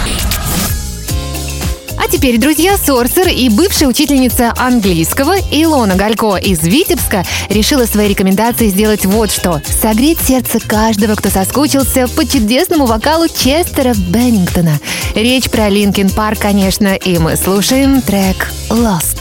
А 1.97 2.07
теперь, 2.09 2.39
друзья, 2.39 2.75
sourcer 2.75 3.27
и 3.27 3.49
бывшая 3.49 3.85
учительница 3.85 4.51
английского 4.57 5.35
Илона 5.51 5.95
Галько 5.95 6.37
из 6.37 6.63
Витебска 6.63 7.23
решила 7.49 7.85
свои 7.85 8.07
рекомендации 8.07 8.69
сделать 8.69 9.05
вот 9.05 9.31
что. 9.31 9.61
Согреть 9.79 10.17
сердце 10.27 10.59
каждого, 10.59 11.13
кто 11.13 11.29
соскучился 11.29 12.07
по 12.07 12.25
чудесному 12.25 12.87
вокалу 12.87 13.27
Честера 13.27 13.93
Беннингтона. 13.93 14.79
Речь 15.13 15.49
про 15.51 15.69
Linkin 15.69 16.09
Park, 16.09 16.39
конечно, 16.39 16.95
и 16.95 17.19
мы 17.19 17.35
слушаем 17.37 18.01
трек 18.01 18.51
«Lost». 18.69 19.19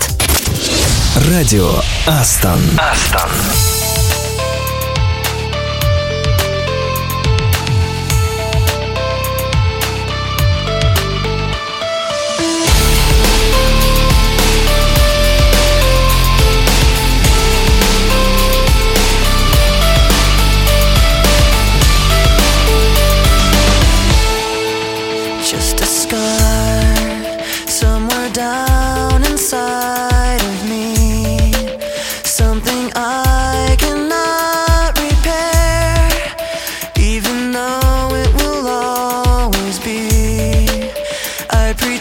Радио 1.29 1.71
Астон. 2.07 2.61
Астон. 2.79 3.29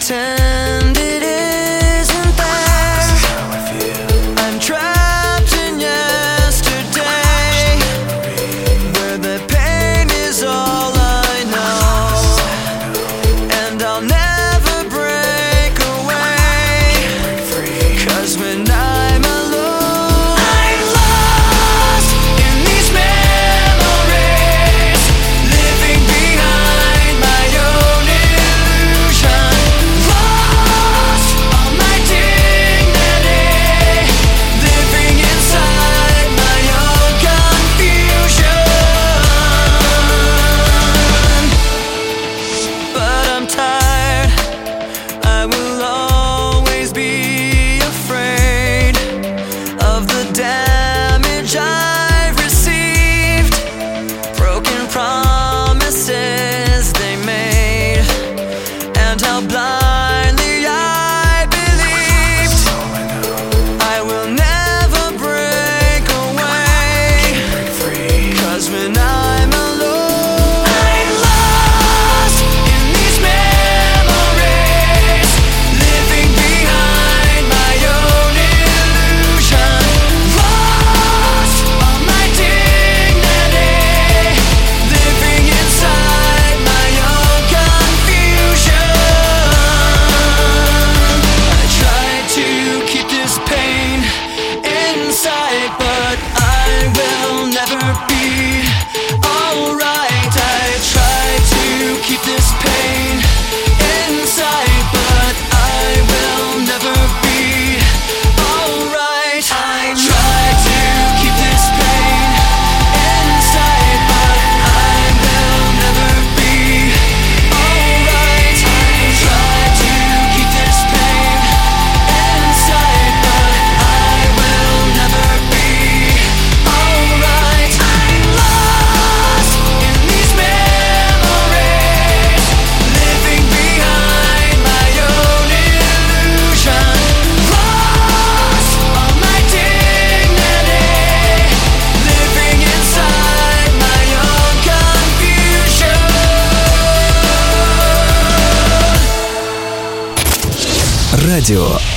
pretend 0.10 0.39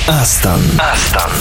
Астон. 0.07 0.59
Астон. 0.77 1.31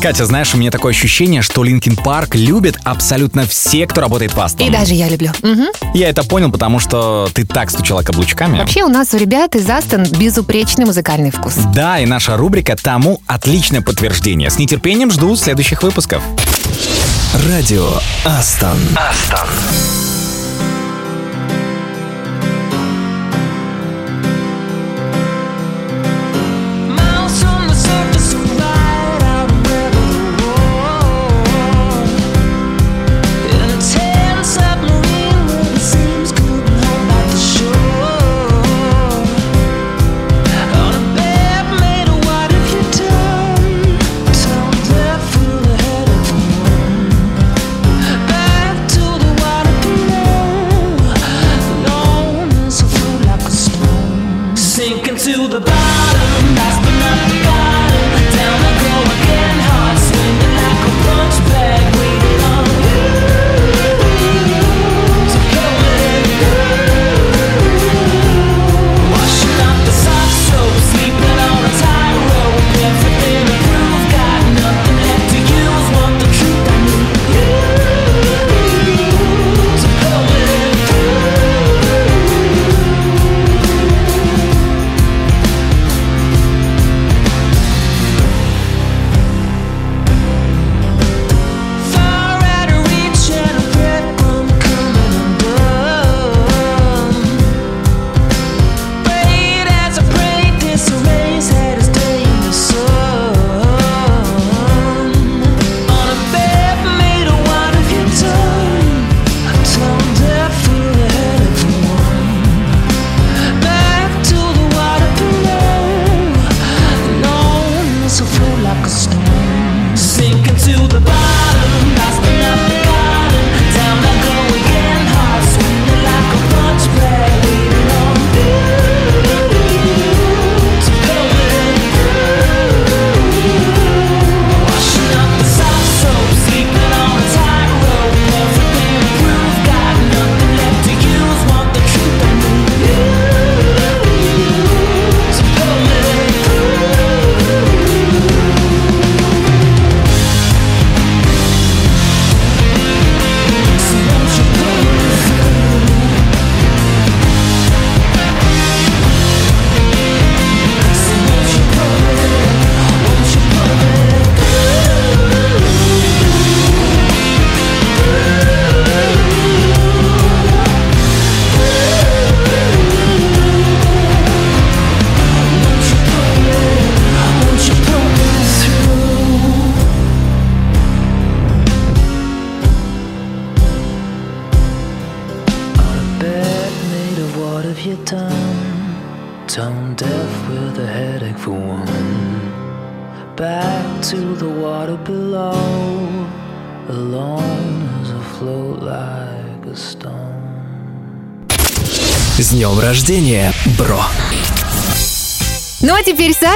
Катя, 0.00 0.26
знаешь, 0.26 0.54
у 0.54 0.58
меня 0.58 0.70
такое 0.70 0.92
ощущение, 0.92 1.42
что 1.42 1.64
Linkin 1.64 1.96
Park 1.96 2.36
любит 2.36 2.78
абсолютно 2.84 3.48
все, 3.48 3.84
кто 3.88 4.00
работает 4.00 4.32
в 4.32 4.40
Астон. 4.40 4.68
И 4.68 4.70
даже 4.70 4.94
я 4.94 5.08
люблю. 5.08 5.32
Мгм. 5.42 5.66
Я 5.92 6.08
это 6.08 6.22
понял, 6.22 6.52
потому 6.52 6.78
что 6.78 7.28
ты 7.34 7.44
так 7.44 7.70
стучала 7.70 8.02
каблучками. 8.02 8.58
Вообще 8.58 8.84
у 8.84 8.88
нас 8.88 9.12
у 9.12 9.16
ребят 9.16 9.56
из 9.56 9.68
Астон 9.68 10.04
безупречный 10.04 10.84
музыкальный 10.84 11.32
вкус. 11.32 11.54
Да, 11.74 11.98
и 11.98 12.06
наша 12.06 12.36
рубрика 12.36 12.76
тому 12.76 13.20
отличное 13.26 13.80
подтверждение. 13.80 14.50
С 14.50 14.58
нетерпением 14.58 15.10
жду 15.10 15.34
следующих 15.34 15.82
выпусков. 15.82 16.22
Радио 17.48 17.90
Астон. 18.24 18.78
Астон. 18.94 19.48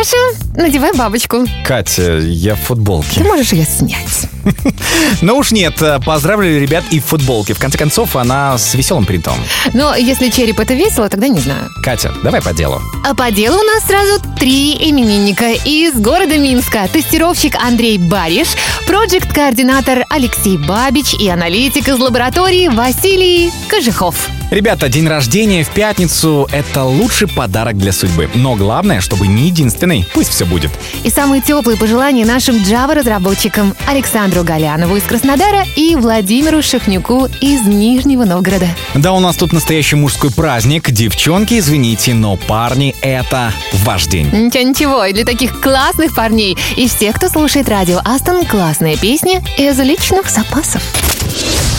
Саша, 0.03 0.16
надевай 0.57 0.92
бабочку. 0.94 1.46
Катя, 1.64 2.18
я 2.18 2.57
в 2.57 2.61
футболке. 2.61 3.20
Ты 3.20 3.24
можешь 3.24 3.53
ее 3.53 3.64
снять. 3.64 4.28
Ну 5.20 5.36
уж 5.36 5.53
нет, 5.53 5.80
поздравлю 6.05 6.61
ребят 6.61 6.82
и 6.90 6.98
в 6.98 7.05
футболке. 7.05 7.55
В 7.55 7.59
конце 7.59 7.78
концов, 7.78 8.16
она 8.16 8.59
с 8.59 8.74
веселым 8.74 9.05
принтом. 9.05 9.36
Но 9.72 9.94
если 9.94 10.30
череп 10.30 10.59
это 10.59 10.74
весело, 10.74 11.09
тогда 11.09 11.28
не 11.28 11.38
знаю. 11.38 11.70
Катя, 11.82 12.12
давай 12.24 12.42
по 12.42 12.53
делу. 12.53 12.80
А 13.05 13.14
по 13.14 13.30
делу 13.30 13.59
у 13.59 13.62
нас 13.62 13.84
сразу 13.84 14.20
три 14.38 14.74
именинника 14.90 15.53
из 15.53 15.94
города 15.94 16.36
Минска. 16.36 16.88
Тестировщик 16.92 17.55
Андрей 17.62 17.98
Бариш, 17.98 18.48
проект-координатор 18.86 20.05
Алексей 20.11 20.59
Бабич 20.59 21.14
и 21.14 21.28
аналитик 21.28 21.88
из 21.88 21.98
лаборатории 21.98 22.68
Василий 22.68 23.53
Кожухов. 23.70 24.28
Ребята, 24.53 24.90
день 24.90 25.09
рождения 25.09 25.64
в 25.64 25.70
пятницу– 25.70 26.46
это 26.53 26.84
лучший 26.84 27.26
подарок 27.26 27.78
для 27.78 27.90
судьбы. 27.90 28.28
Но 28.34 28.55
главное, 28.55 29.00
чтобы 29.00 29.26
не 29.26 29.46
единственный. 29.46 30.07
Пусть 30.12 30.28
все 30.28 30.44
будет. 30.44 30.70
И 31.05 31.09
самые 31.09 31.40
теплые 31.40 31.78
пожелания 31.78 32.26
нашим 32.26 32.57
Java-разработчикам 32.57 33.74
Александру 33.86 34.44
Голянову 34.44 34.96
из 34.96 35.05
Краснодара 35.05 35.64
и 35.74 35.96
Владимиру 35.96 36.61
Шахнюку 36.61 37.30
из 37.40 37.62
Нижнего 37.62 38.26
Новгорода. 38.26 38.68
Да, 38.92 39.14
у 39.14 39.20
нас 39.20 39.36
тут 39.36 39.55
настоящий 39.55 39.96
мужской 39.96 40.30
праздник. 40.30 40.90
Девчонки, 40.90 41.59
извините, 41.59 42.12
но 42.12 42.36
парни– 42.36 42.94
это 43.00 43.55
ваш 43.72 44.05
день. 44.05 44.26
Ничего-ничего, 44.26 45.07
и 45.07 45.14
для 45.14 45.24
таких 45.24 45.62
классных 45.62 46.14
парней 46.14 46.59
и 46.76 46.88
всех, 46.88 47.16
кто 47.16 47.30
слушает 47.30 47.70
радио 47.70 48.03
Астон, 48.05 48.44
классная 48.44 48.98
песня 48.98 49.42
из 49.57 49.78
личных 49.78 50.28
запасов. 50.28 50.82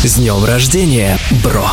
С 0.04 0.16
днем 0.16 0.44
рождения, 0.44 1.20
бро! 1.44 1.70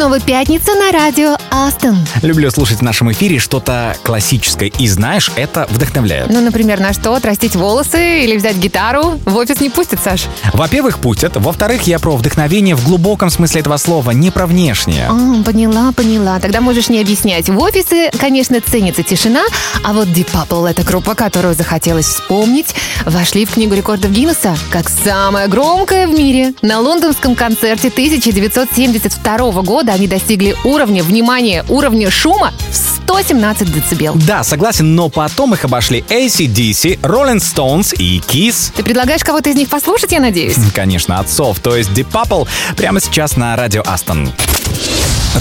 Снова 0.00 0.18
пятница 0.18 0.72
на 0.76 0.92
радио 0.92 1.36
Астон. 1.50 1.98
Люблю 2.22 2.50
слушать 2.50 2.78
в 2.78 2.82
нашем 2.82 3.12
эфире 3.12 3.38
что-то 3.38 3.94
классическое. 4.02 4.70
И 4.78 4.88
знаешь, 4.88 5.30
это 5.36 5.66
вдохновляет. 5.68 6.30
Ну, 6.30 6.40
например, 6.40 6.80
на 6.80 6.94
что? 6.94 7.12
Отрастить 7.12 7.54
волосы 7.54 8.24
или 8.24 8.34
взять 8.34 8.56
гитару? 8.56 9.20
В 9.26 9.36
офис 9.36 9.60
не 9.60 9.68
пустят, 9.68 10.00
Саш. 10.02 10.24
Во-первых, 10.54 11.00
пустят. 11.00 11.36
Во-вторых, 11.36 11.82
я 11.82 11.98
про 11.98 12.16
вдохновение 12.16 12.76
в 12.76 12.86
глубоком 12.86 13.28
смысле 13.28 13.60
этого 13.60 13.76
слова, 13.76 14.12
не 14.12 14.30
про 14.30 14.46
внешнее. 14.46 15.06
А, 15.10 15.42
поняла, 15.42 15.92
поняла. 15.92 16.40
Тогда 16.40 16.62
можешь 16.62 16.88
не 16.88 16.98
объяснять. 16.98 17.50
В 17.50 17.58
офисе, 17.58 18.10
конечно, 18.18 18.58
ценится 18.62 19.02
тишина, 19.02 19.42
а 19.84 19.92
вот 19.92 20.08
Deep 20.08 20.28
Purple— 20.32 20.70
это 20.70 20.82
группа, 20.82 21.14
которую 21.14 21.54
захотелось 21.54 22.06
вспомнить, 22.06 22.74
вошли 23.04 23.44
в 23.44 23.52
Книгу 23.52 23.74
рекордов 23.74 24.12
Гиннесса 24.12 24.56
как 24.70 24.88
самая 24.88 25.46
громкая 25.46 26.06
в 26.06 26.14
мире. 26.14 26.54
На 26.62 26.80
лондонском 26.80 27.34
концерте 27.34 27.88
1972 27.88 29.60
года 29.60 29.89
они 29.92 30.06
достигли 30.06 30.56
уровня, 30.64 31.02
внимание, 31.02 31.64
уровня 31.68 32.10
шума 32.10 32.52
в 32.70 32.76
117 32.76 33.72
децибел. 33.72 34.14
Да, 34.14 34.44
согласен, 34.44 34.94
но 34.94 35.08
потом 35.08 35.54
их 35.54 35.64
обошли 35.64 36.04
ACDC, 36.08 37.00
Rolling 37.00 37.38
Stones 37.38 37.94
и 37.96 38.18
Kiss. 38.20 38.72
Ты 38.74 38.82
предлагаешь 38.82 39.22
кого-то 39.22 39.50
из 39.50 39.56
них 39.56 39.68
послушать, 39.68 40.12
я 40.12 40.20
надеюсь? 40.20 40.56
Конечно, 40.74 41.18
отцов, 41.18 41.58
то 41.60 41.76
есть 41.76 41.90
Deep 41.90 42.10
Purple 42.10 42.46
прямо 42.76 43.00
сейчас 43.00 43.36
на 43.36 43.56
радио 43.56 43.82
Астон. 43.86 44.30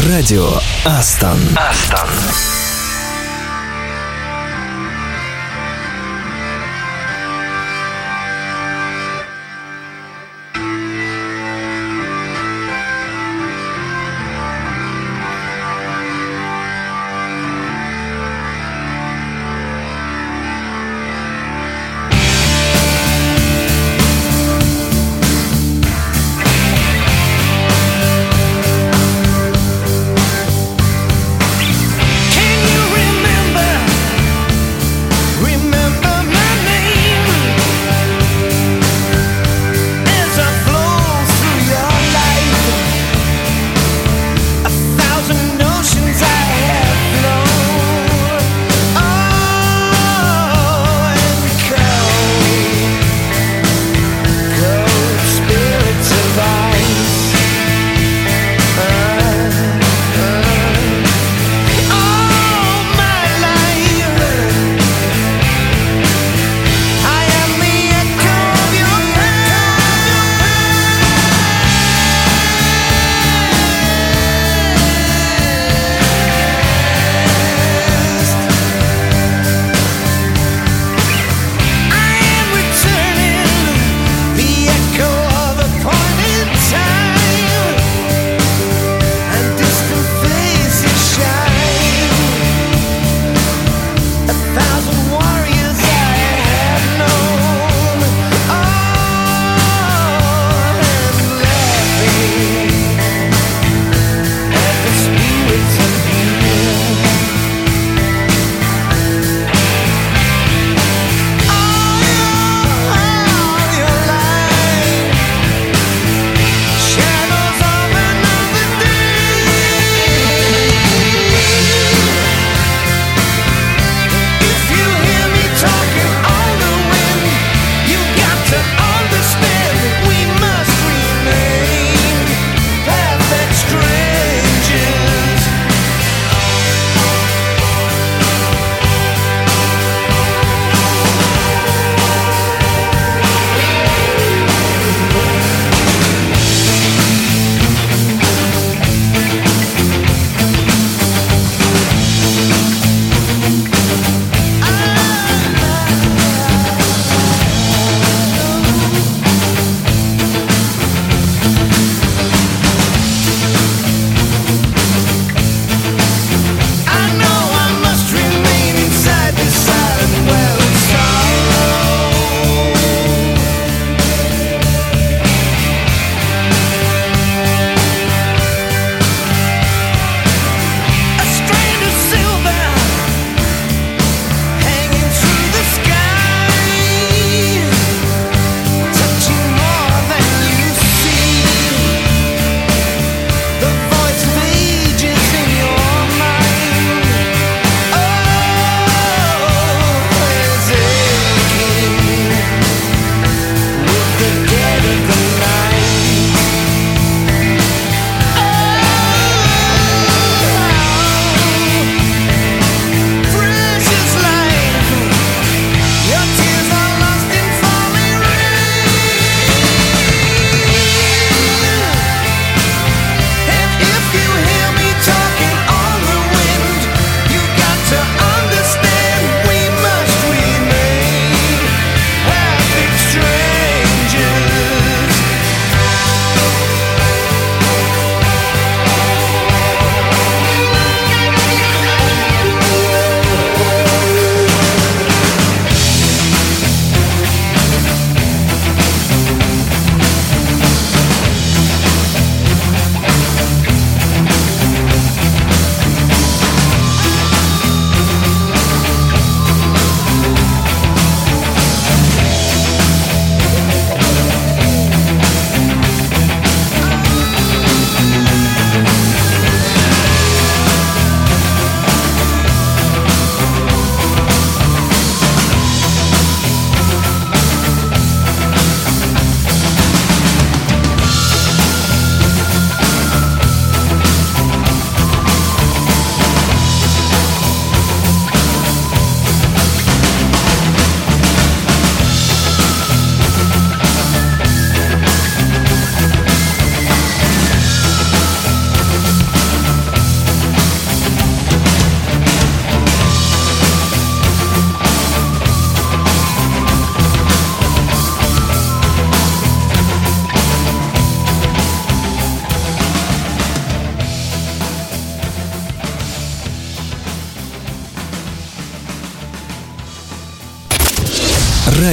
Радио 0.07 0.49
Астон. 0.85 1.39
Астон. 1.55 2.09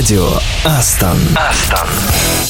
Радио 0.06 0.38
Астон. 0.64 1.18
Астон. 1.34 2.45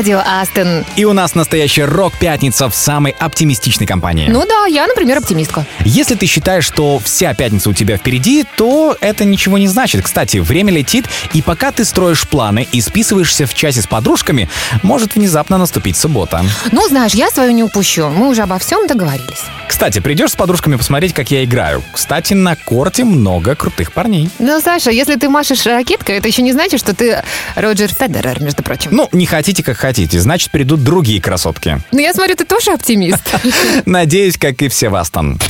Радио 0.00 0.22
Астон. 0.24 0.86
И 0.96 1.04
у 1.04 1.12
нас 1.12 1.34
настоящая 1.34 1.84
рок-пятница 1.84 2.70
в 2.70 2.74
самой 2.74 3.14
оптимистичной 3.18 3.86
компании. 3.86 4.28
Ну 4.30 4.46
да, 4.46 4.64
я, 4.64 4.86
например, 4.86 5.18
оптимистка. 5.18 5.66
Если 5.84 6.14
ты 6.14 6.24
считаешь, 6.24 6.64
что 6.64 6.98
вся 6.98 7.34
пятница 7.34 7.68
у 7.68 7.74
тебя 7.74 7.98
впереди, 7.98 8.46
то 8.56 8.96
это 9.02 9.26
ничего 9.26 9.58
не 9.58 9.68
значит. 9.68 10.02
Кстати, 10.02 10.38
время 10.38 10.72
летит, 10.72 11.04
и 11.34 11.42
пока 11.42 11.70
ты 11.70 11.84
строишь 11.84 12.26
планы 12.26 12.66
и 12.72 12.80
списываешься 12.80 13.44
в 13.44 13.52
часе 13.52 13.82
с 13.82 13.86
подружками, 13.86 14.48
может 14.82 15.16
внезапно 15.16 15.58
наступить 15.58 15.98
суббота. 15.98 16.46
Ну, 16.72 16.88
знаешь, 16.88 17.12
я 17.12 17.30
свою 17.30 17.50
не 17.50 17.62
упущу. 17.62 18.08
Мы 18.08 18.30
уже 18.30 18.40
обо 18.40 18.58
всем 18.58 18.86
договорились. 18.86 19.44
Кстати, 19.80 19.98
придешь 20.00 20.32
с 20.32 20.36
подружками 20.36 20.76
посмотреть, 20.76 21.14
как 21.14 21.30
я 21.30 21.42
играю. 21.42 21.82
Кстати, 21.94 22.34
на 22.34 22.54
корте 22.54 23.02
много 23.02 23.54
крутых 23.54 23.92
парней. 23.94 24.28
Ну, 24.38 24.60
Саша, 24.60 24.90
если 24.90 25.14
ты 25.14 25.30
машешь 25.30 25.64
ракеткой, 25.64 26.18
это 26.18 26.28
еще 26.28 26.42
не 26.42 26.52
значит, 26.52 26.80
что 26.80 26.94
ты 26.94 27.24
Роджер 27.54 27.88
Федерер, 27.88 28.42
между 28.42 28.62
прочим. 28.62 28.90
Ну, 28.92 29.08
не 29.12 29.24
хотите, 29.24 29.62
как 29.62 29.78
хотите, 29.78 30.20
значит, 30.20 30.50
придут 30.50 30.84
другие 30.84 31.18
красотки. 31.22 31.80
Ну, 31.92 31.98
я 31.98 32.12
смотрю, 32.12 32.36
ты 32.36 32.44
тоже 32.44 32.72
оптимист. 32.72 33.22
Надеюсь, 33.86 34.36
как 34.36 34.60
и 34.60 34.68
все 34.68 34.90
в 34.90 34.96
Астон. 34.96 35.40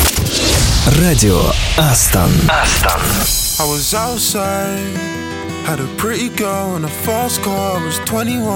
Радио 1.03 1.43
Астон. 1.77 2.31
Астон. 2.49 3.01
I 3.59 3.65
was 3.65 3.93
outside, 3.93 4.79
had 5.67 5.81
a 5.81 5.89
pretty 5.99 6.29
girl 6.37 6.77
and 6.77 6.85
a 6.85 6.93
fast 7.05 7.43
car. 7.43 7.81
I 7.81 7.85
was 7.85 7.99
21. 8.05 8.47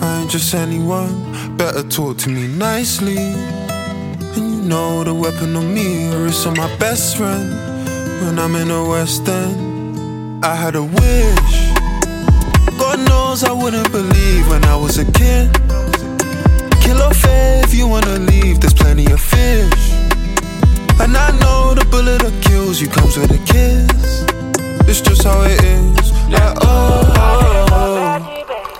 I 0.00 0.20
ain't 0.22 0.30
just 0.30 0.54
anyone, 0.54 1.12
better 1.58 1.82
talk 1.82 2.16
to 2.20 2.30
me 2.30 2.48
nicely. 2.48 3.34
And 4.36 4.54
you 4.54 4.62
know 4.62 5.04
the 5.04 5.14
weapon 5.14 5.54
on 5.56 5.72
me, 5.72 6.08
it's 6.26 6.44
on 6.46 6.56
my 6.56 6.74
best 6.76 7.16
friend. 7.16 7.50
When 8.22 8.38
I'm 8.38 8.54
in 8.56 8.68
the 8.68 8.84
West 8.84 9.28
End, 9.28 10.44
I 10.44 10.54
had 10.54 10.74
a 10.74 10.82
wish. 10.82 11.54
God 12.78 12.98
knows 13.08 13.44
I 13.44 13.52
wouldn't 13.52 13.90
believe 13.92 14.48
when 14.48 14.64
I 14.64 14.76
was 14.76 14.98
a 14.98 15.04
kid. 15.04 15.52
Kill 16.82 17.10
fair 17.10 17.64
if 17.64 17.72
you 17.74 17.86
wanna 17.86 18.18
leave, 18.18 18.60
there's 18.60 18.74
plenty 18.74 19.06
of 19.12 19.20
fish. 19.20 19.84
And 21.00 21.16
I 21.16 21.30
know 21.40 21.74
the 21.74 21.86
bullet 21.90 22.22
that 22.22 22.36
kills 22.42 22.80
you 22.80 22.88
comes 22.88 23.16
with 23.16 23.30
a 23.30 23.42
kiss. 23.52 24.24
It's 24.88 25.00
just 25.00 25.22
how 25.24 25.42
it 25.42 25.62
is. 25.62 26.12
Like, 26.30 26.56
oh, 26.60 27.12
oh, 27.16 27.68
oh. 27.70 28.73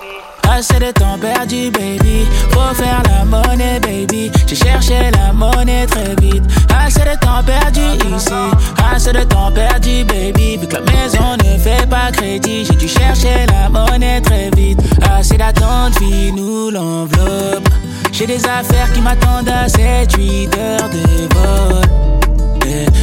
Assez 0.51 0.79
de 0.79 0.91
temps 0.93 1.19
perdu, 1.19 1.71
baby. 1.71 2.27
Faut 2.51 2.75
faire 2.75 3.03
la 3.09 3.25
monnaie, 3.25 3.81
baby. 3.81 4.31
J'ai 4.47 4.57
cherché 4.57 5.11
la 5.13 5.33
monnaie 5.33 5.87
très 5.87 6.15
vite. 6.21 6.45
Assez 6.77 7.01
de 7.01 7.19
temps 7.21 7.43
perdu 7.45 7.81
ici. 8.15 8.33
Assez 8.93 9.13
de 9.13 9.23
temps 9.25 9.51
perdu, 9.53 10.05
baby. 10.05 10.57
Vu 10.57 10.67
que 10.67 10.75
la 10.75 10.81
maison 10.81 11.37
ne 11.45 11.59
fait 11.59 11.89
pas 11.89 12.11
crédit, 12.13 12.65
j'ai 12.65 12.77
dû 12.77 12.89
chercher 12.89 13.47
la 13.49 13.69
monnaie 13.69 14.21
très 14.21 14.51
vite. 14.57 14.81
Assez 15.03 15.37
d'attente, 15.37 15.99
fille, 15.99 16.33
nous 16.33 16.71
l'enveloppe. 16.71 17.69
J'ai 18.13 18.27
des 18.27 18.45
affaires 18.47 18.93
qui 18.93 19.01
m'attendent 19.01 19.49
à 19.49 19.67
7-8 19.67 20.57
heures 20.59 20.89
de 20.91 21.35
vol. 21.35 22.24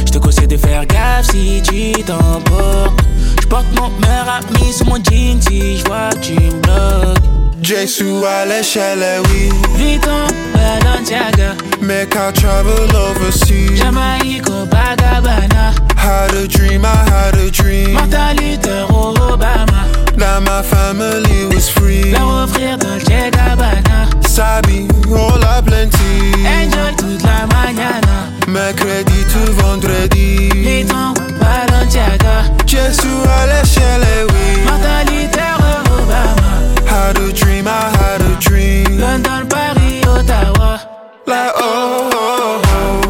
Je 0.06 0.12
te 0.12 0.18
conseille 0.18 0.48
de 0.48 0.56
faire 0.56 0.86
gaffe 0.86 1.30
si 1.30 1.62
tu 1.62 2.02
t'emportes. 2.02 3.00
Je 3.40 3.46
porte 3.46 3.66
mon 3.78 3.90
meilleur 4.00 4.28
ami 4.28 4.72
sous 4.72 4.84
mon 4.84 4.96
jean 4.96 5.40
si 5.40 5.78
je 5.78 5.84
vois 5.84 6.10
que 6.10 6.18
tu 6.20 6.34
me 6.34 6.60
bloques. 6.60 7.51
Jesu 7.62 8.24
à 8.26 8.44
l'échelle, 8.44 9.04
oui. 9.30 9.48
Vuitton, 9.76 10.26
Balenciaga, 10.52 11.54
Make 11.80 12.14
I 12.16 12.32
travel 12.32 12.90
overseas. 12.94 13.76
Jamaïque, 13.78 14.42
Copacabana, 14.42 15.72
Had 15.96 16.34
a 16.34 16.48
dream, 16.48 16.84
I 16.84 16.88
had 17.08 17.36
a 17.36 17.50
dream. 17.50 17.94
Martin 17.94 18.34
Luther, 18.36 18.86
Obama, 18.90 19.86
That 20.16 20.42
my 20.42 20.62
family 20.62 21.46
was 21.54 21.68
free. 21.70 22.10
leur 22.12 22.44
offrir 22.44 22.76
Dolce 22.78 23.30
Gabbana. 23.30 24.08
Sabi, 24.26 24.88
all 25.10 25.42
a 25.42 25.62
plenty. 25.62 26.32
Enjoy 26.44 26.92
toute 26.96 27.22
la 27.22 27.46
mañana. 27.46 28.28
Mercredi 28.48 29.24
to 29.32 29.52
vendredi. 29.52 30.48
Vuitton, 30.50 31.14
Balenciaga, 31.40 32.44
Jesu 32.66 33.08
à 33.28 33.46
l'échelle, 33.46 34.26
oui. 34.30 34.64
Martin 34.64 35.04
Luther, 35.12 35.56
Obama, 35.98 36.71
Had 37.02 37.18
a 37.18 37.32
dream, 37.32 37.66
I 37.66 37.90
had 37.98 38.20
a 38.22 38.36
dream. 38.38 38.96
London, 38.96 39.48
Paris, 39.48 40.06
Ottawa. 40.06 40.78
Like, 41.26 41.52
oh, 41.56 42.10
oh, 42.14 42.62
oh. 42.64 43.02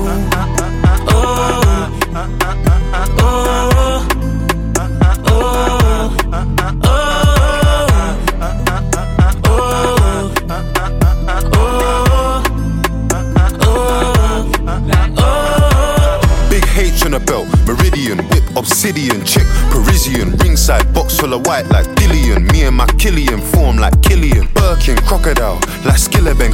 oh. 15.19 16.49
Big 16.49 16.65
H 16.79 17.05
on 17.05 17.13
a 17.13 17.21
belt, 17.21 17.47
Meridian, 17.67 18.19
whip, 18.29 18.57
obsidian, 18.57 19.23
chick, 19.27 19.47
Parisian, 19.71 20.31
ringside, 20.39 20.95
box 20.95 21.19
full 21.19 21.35
of 21.35 21.47
white 21.47 21.67
like 21.69 21.92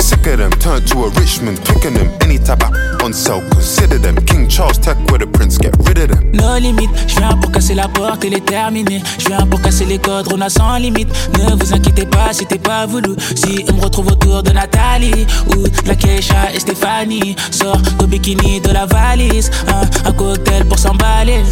sick 0.08 0.26
of 0.26 0.38
them. 0.38 0.50
Turn 0.52 0.82
to 0.86 1.04
a 1.04 1.10
Richmond, 1.20 1.58
picking 1.64 1.94
them. 1.94 2.08
Any 2.22 2.38
type 2.38 2.62
of 2.64 2.72
on 3.02 3.12
sale, 3.12 3.42
consider 3.50 3.98
them. 3.98 4.16
King 4.24 4.48
Charles, 4.48 4.78
tech 4.78 4.96
with 5.10 5.22
a 5.22 5.26
prince, 5.26 5.58
get 5.58 5.74
rid 5.86 5.98
of 5.98 6.08
them. 6.08 6.32
No 6.32 6.58
limite, 6.58 6.90
je 7.06 7.16
viens 7.16 7.36
pour 7.36 7.52
casser 7.52 7.74
la 7.74 7.88
porte 7.88 8.24
et 8.24 8.30
les 8.30 8.40
terminer. 8.40 9.02
Je 9.18 9.26
viens 9.28 9.46
pour 9.46 9.60
casser 9.60 9.84
les 9.84 9.98
codes, 9.98 10.28
on 10.32 10.40
a 10.40 10.48
sans 10.48 10.78
limite. 10.78 11.10
Ne 11.38 11.54
vous 11.54 11.74
inquiétez 11.74 12.06
pas, 12.06 12.32
c'était 12.32 12.58
pas 12.58 12.86
voulu. 12.86 13.10
Si 13.36 13.64
on 13.70 13.74
me 13.74 13.82
retrouve 13.82 14.08
autour 14.08 14.42
de 14.42 14.50
Nathalie 14.50 15.26
ou 15.50 15.68
de 15.68 15.88
la 15.88 15.94
Keisha 15.94 16.52
et 16.54 16.60
Stéphanie, 16.60 17.36
sors 17.50 17.80
au 18.02 18.06
bikini 18.06 18.60
de 18.60 18.70
la 18.70 18.86
valise. 18.86 19.50
Un, 19.68 20.08
un 20.08 20.12
cocktail 20.12 20.64
pour 20.64 20.78
s'emballer. 20.78 21.42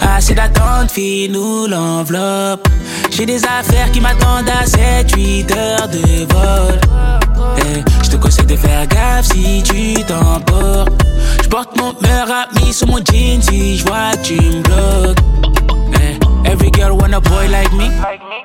Assez 0.00 0.34
d'attente, 0.34 0.90
fille, 0.90 1.28
nous 1.28 1.66
l'enveloppe. 1.66 2.68
J'ai 3.10 3.24
des 3.26 3.42
affaires 3.44 3.90
qui 3.92 4.00
m'attendent 4.00 4.50
à 4.50 4.64
7-8 4.64 5.56
heures 5.56 5.88
de 5.88 6.26
vol. 6.32 7.25
Eh, 7.58 7.82
je 8.04 8.10
te 8.10 8.16
conseille 8.16 8.46
de 8.46 8.56
faire 8.56 8.86
gaffe 8.86 9.26
si 9.26 9.62
tu 9.62 9.94
t'emportes. 10.04 11.02
Je 11.42 11.48
porte 11.48 11.76
mon 11.78 11.92
meilleur 12.00 12.28
ami 12.30 12.72
sous 12.72 12.86
mon 12.86 12.98
jean 12.98 13.40
si 13.42 13.78
je 13.78 13.84
vois 13.84 14.16
tu 14.22 14.34
me 14.34 14.62
bloques. 14.62 15.85
Eh, 16.46 16.52
every 16.52 16.70
girl 16.70 16.96
want 16.96 17.14
a 17.14 17.20
boy 17.20 17.48
like 17.48 17.72
me. 17.72 17.90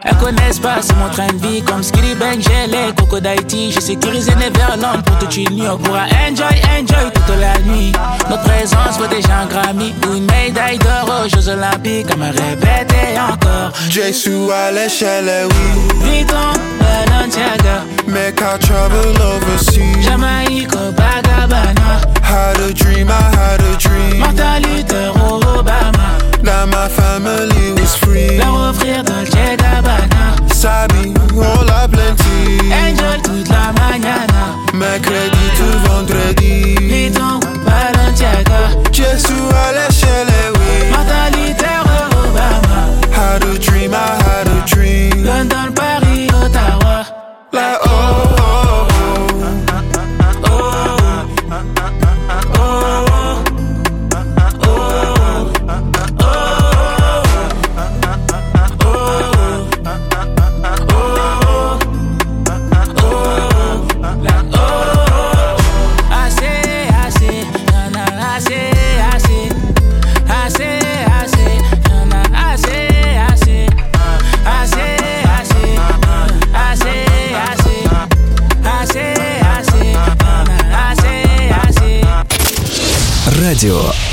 Elles 0.03 0.17
connaissent 0.17 0.59
pas, 0.59 0.81
c'est 0.81 0.95
mon 0.95 1.09
train 1.09 1.27
de 1.27 1.37
vie. 1.47 1.61
Comme 1.61 1.83
Skitty 1.83 2.15
Bang, 2.15 2.39
j'ai 2.39 2.67
les 2.67 2.93
Coco 2.95 3.19
d'Haïti. 3.19 3.71
J'ai 3.71 3.81
sécurisé 3.81 4.31
Neverland 4.35 5.03
pour 5.05 5.17
toute 5.19 5.35
une 5.37 5.49
nuit. 5.55 5.67
On 5.69 5.77
pourra 5.77 6.05
enjoy, 6.27 6.55
enjoy 6.77 7.11
toute 7.13 7.35
la 7.39 7.59
nuit. 7.59 7.91
Notre 8.29 8.43
présence 8.43 8.97
vaut 8.97 9.07
déjà 9.07 9.39
un 9.39 9.45
Grammy 9.45 9.93
ou 10.07 10.15
une 10.15 10.25
médaille 10.25 10.79
d'or 10.79 11.23
aux 11.23 11.29
Jeux 11.29 11.49
Olympiques. 11.49 12.11
À 12.11 12.15
me 12.15 12.27
répéter 12.27 13.19
encore. 13.19 13.71
Jesu 13.89 14.51
à 14.51 14.71
l'échelle, 14.71 15.47
oui. 15.49 16.09
Vuitton, 16.09 16.53
Balenciaga, 16.79 17.83
Make 18.07 18.41
I 18.41 18.59
travel 18.59 19.15
overseas. 19.21 20.01
Jamaïque, 20.01 20.67
Copacabana, 20.69 22.01
Had 22.23 22.59
a 22.61 22.73
dream, 22.73 23.09
I 23.09 23.35
had 23.35 23.61
a 23.61 23.77
dream. 23.77 24.19
Martin 24.19 24.59
Luther, 24.61 25.11
Obama. 25.19 26.00
That 26.43 26.67
my 26.69 26.87
family 26.89 27.73
was 27.79 27.95
free. 27.95 28.37
Leur 28.37 28.69
offrir 28.71 29.03
Dolce 29.03 29.55
Gabbana. 29.57 30.35
Sabi, 30.53 31.13
all 31.37 31.69
a 31.69 31.87
plenty. 31.87 32.59
Enjoy 32.71 33.17
toute 33.21 33.49
la 33.49 33.71
mañana. 33.73 34.57
Mercredi 34.73 35.45
to 35.57 35.67
vendredi. 35.85 36.75
Vuitton, 36.79 37.39
Balenciaga, 37.65 38.73
Jesu 38.91 39.33
à 39.53 39.71
l'échelle, 39.73 40.27
oui. 40.57 40.89
Martin 40.91 41.29
Luther, 41.37 41.81
Obama. 42.23 42.79
Had 43.11 43.43
a 43.43 43.59
dream, 43.59 43.93
I 43.93 43.95
had 44.23 44.47
a 44.47 44.65
dream. 44.65 45.23
London, 45.23 45.73
Paris, 45.73 46.29
Ottawa. 46.33 47.05
Like, 47.53 47.77
oh, 47.83 47.89
oh, 47.89 48.35
oh. 48.39 48.70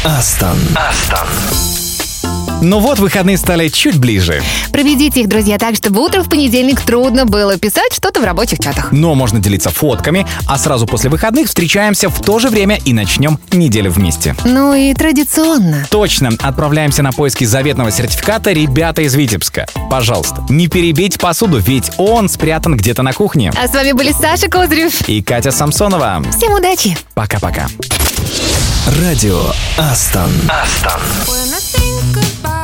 Астон. 0.08 0.58
Астон. 0.74 1.57
Ну 2.60 2.80
вот, 2.80 2.98
выходные 2.98 3.38
стали 3.38 3.68
чуть 3.68 3.98
ближе. 3.98 4.42
Проведите 4.72 5.20
их, 5.20 5.28
друзья, 5.28 5.58
так, 5.58 5.76
чтобы 5.76 6.00
утром 6.02 6.24
в 6.24 6.28
понедельник 6.28 6.80
трудно 6.80 7.24
было 7.24 7.56
писать 7.56 7.92
что-то 7.92 8.20
в 8.20 8.24
рабочих 8.24 8.58
чатах. 8.58 8.90
Но 8.90 9.14
можно 9.14 9.38
делиться 9.38 9.70
фотками, 9.70 10.26
а 10.46 10.58
сразу 10.58 10.86
после 10.86 11.08
выходных 11.08 11.46
встречаемся 11.46 12.08
в 12.08 12.20
то 12.20 12.40
же 12.40 12.48
время 12.48 12.76
и 12.84 12.92
начнем 12.92 13.38
неделю 13.52 13.92
вместе. 13.92 14.34
Ну 14.44 14.74
и 14.74 14.92
традиционно. 14.92 15.86
Точно, 15.88 16.30
отправляемся 16.40 17.02
на 17.02 17.12
поиски 17.12 17.44
заветного 17.44 17.92
сертификата 17.92 18.50
ребята 18.50 19.02
из 19.02 19.14
Витебска. 19.14 19.66
Пожалуйста, 19.88 20.44
не 20.48 20.66
перебейте 20.66 21.18
посуду, 21.18 21.58
ведь 21.58 21.92
он 21.96 22.28
спрятан 22.28 22.76
где-то 22.76 23.02
на 23.02 23.12
кухне. 23.12 23.52
А 23.56 23.68
с 23.68 23.72
вами 23.72 23.92
были 23.92 24.12
Саша 24.12 24.48
Козырев. 24.48 25.08
И 25.08 25.22
Катя 25.22 25.52
Самсонова. 25.52 26.24
Всем 26.36 26.52
удачи! 26.54 26.98
Пока-пока. 27.14 27.68
Радио 29.00 29.40
Астон. 29.76 30.30
Астон. 30.48 31.00
goodbye. 32.20 32.57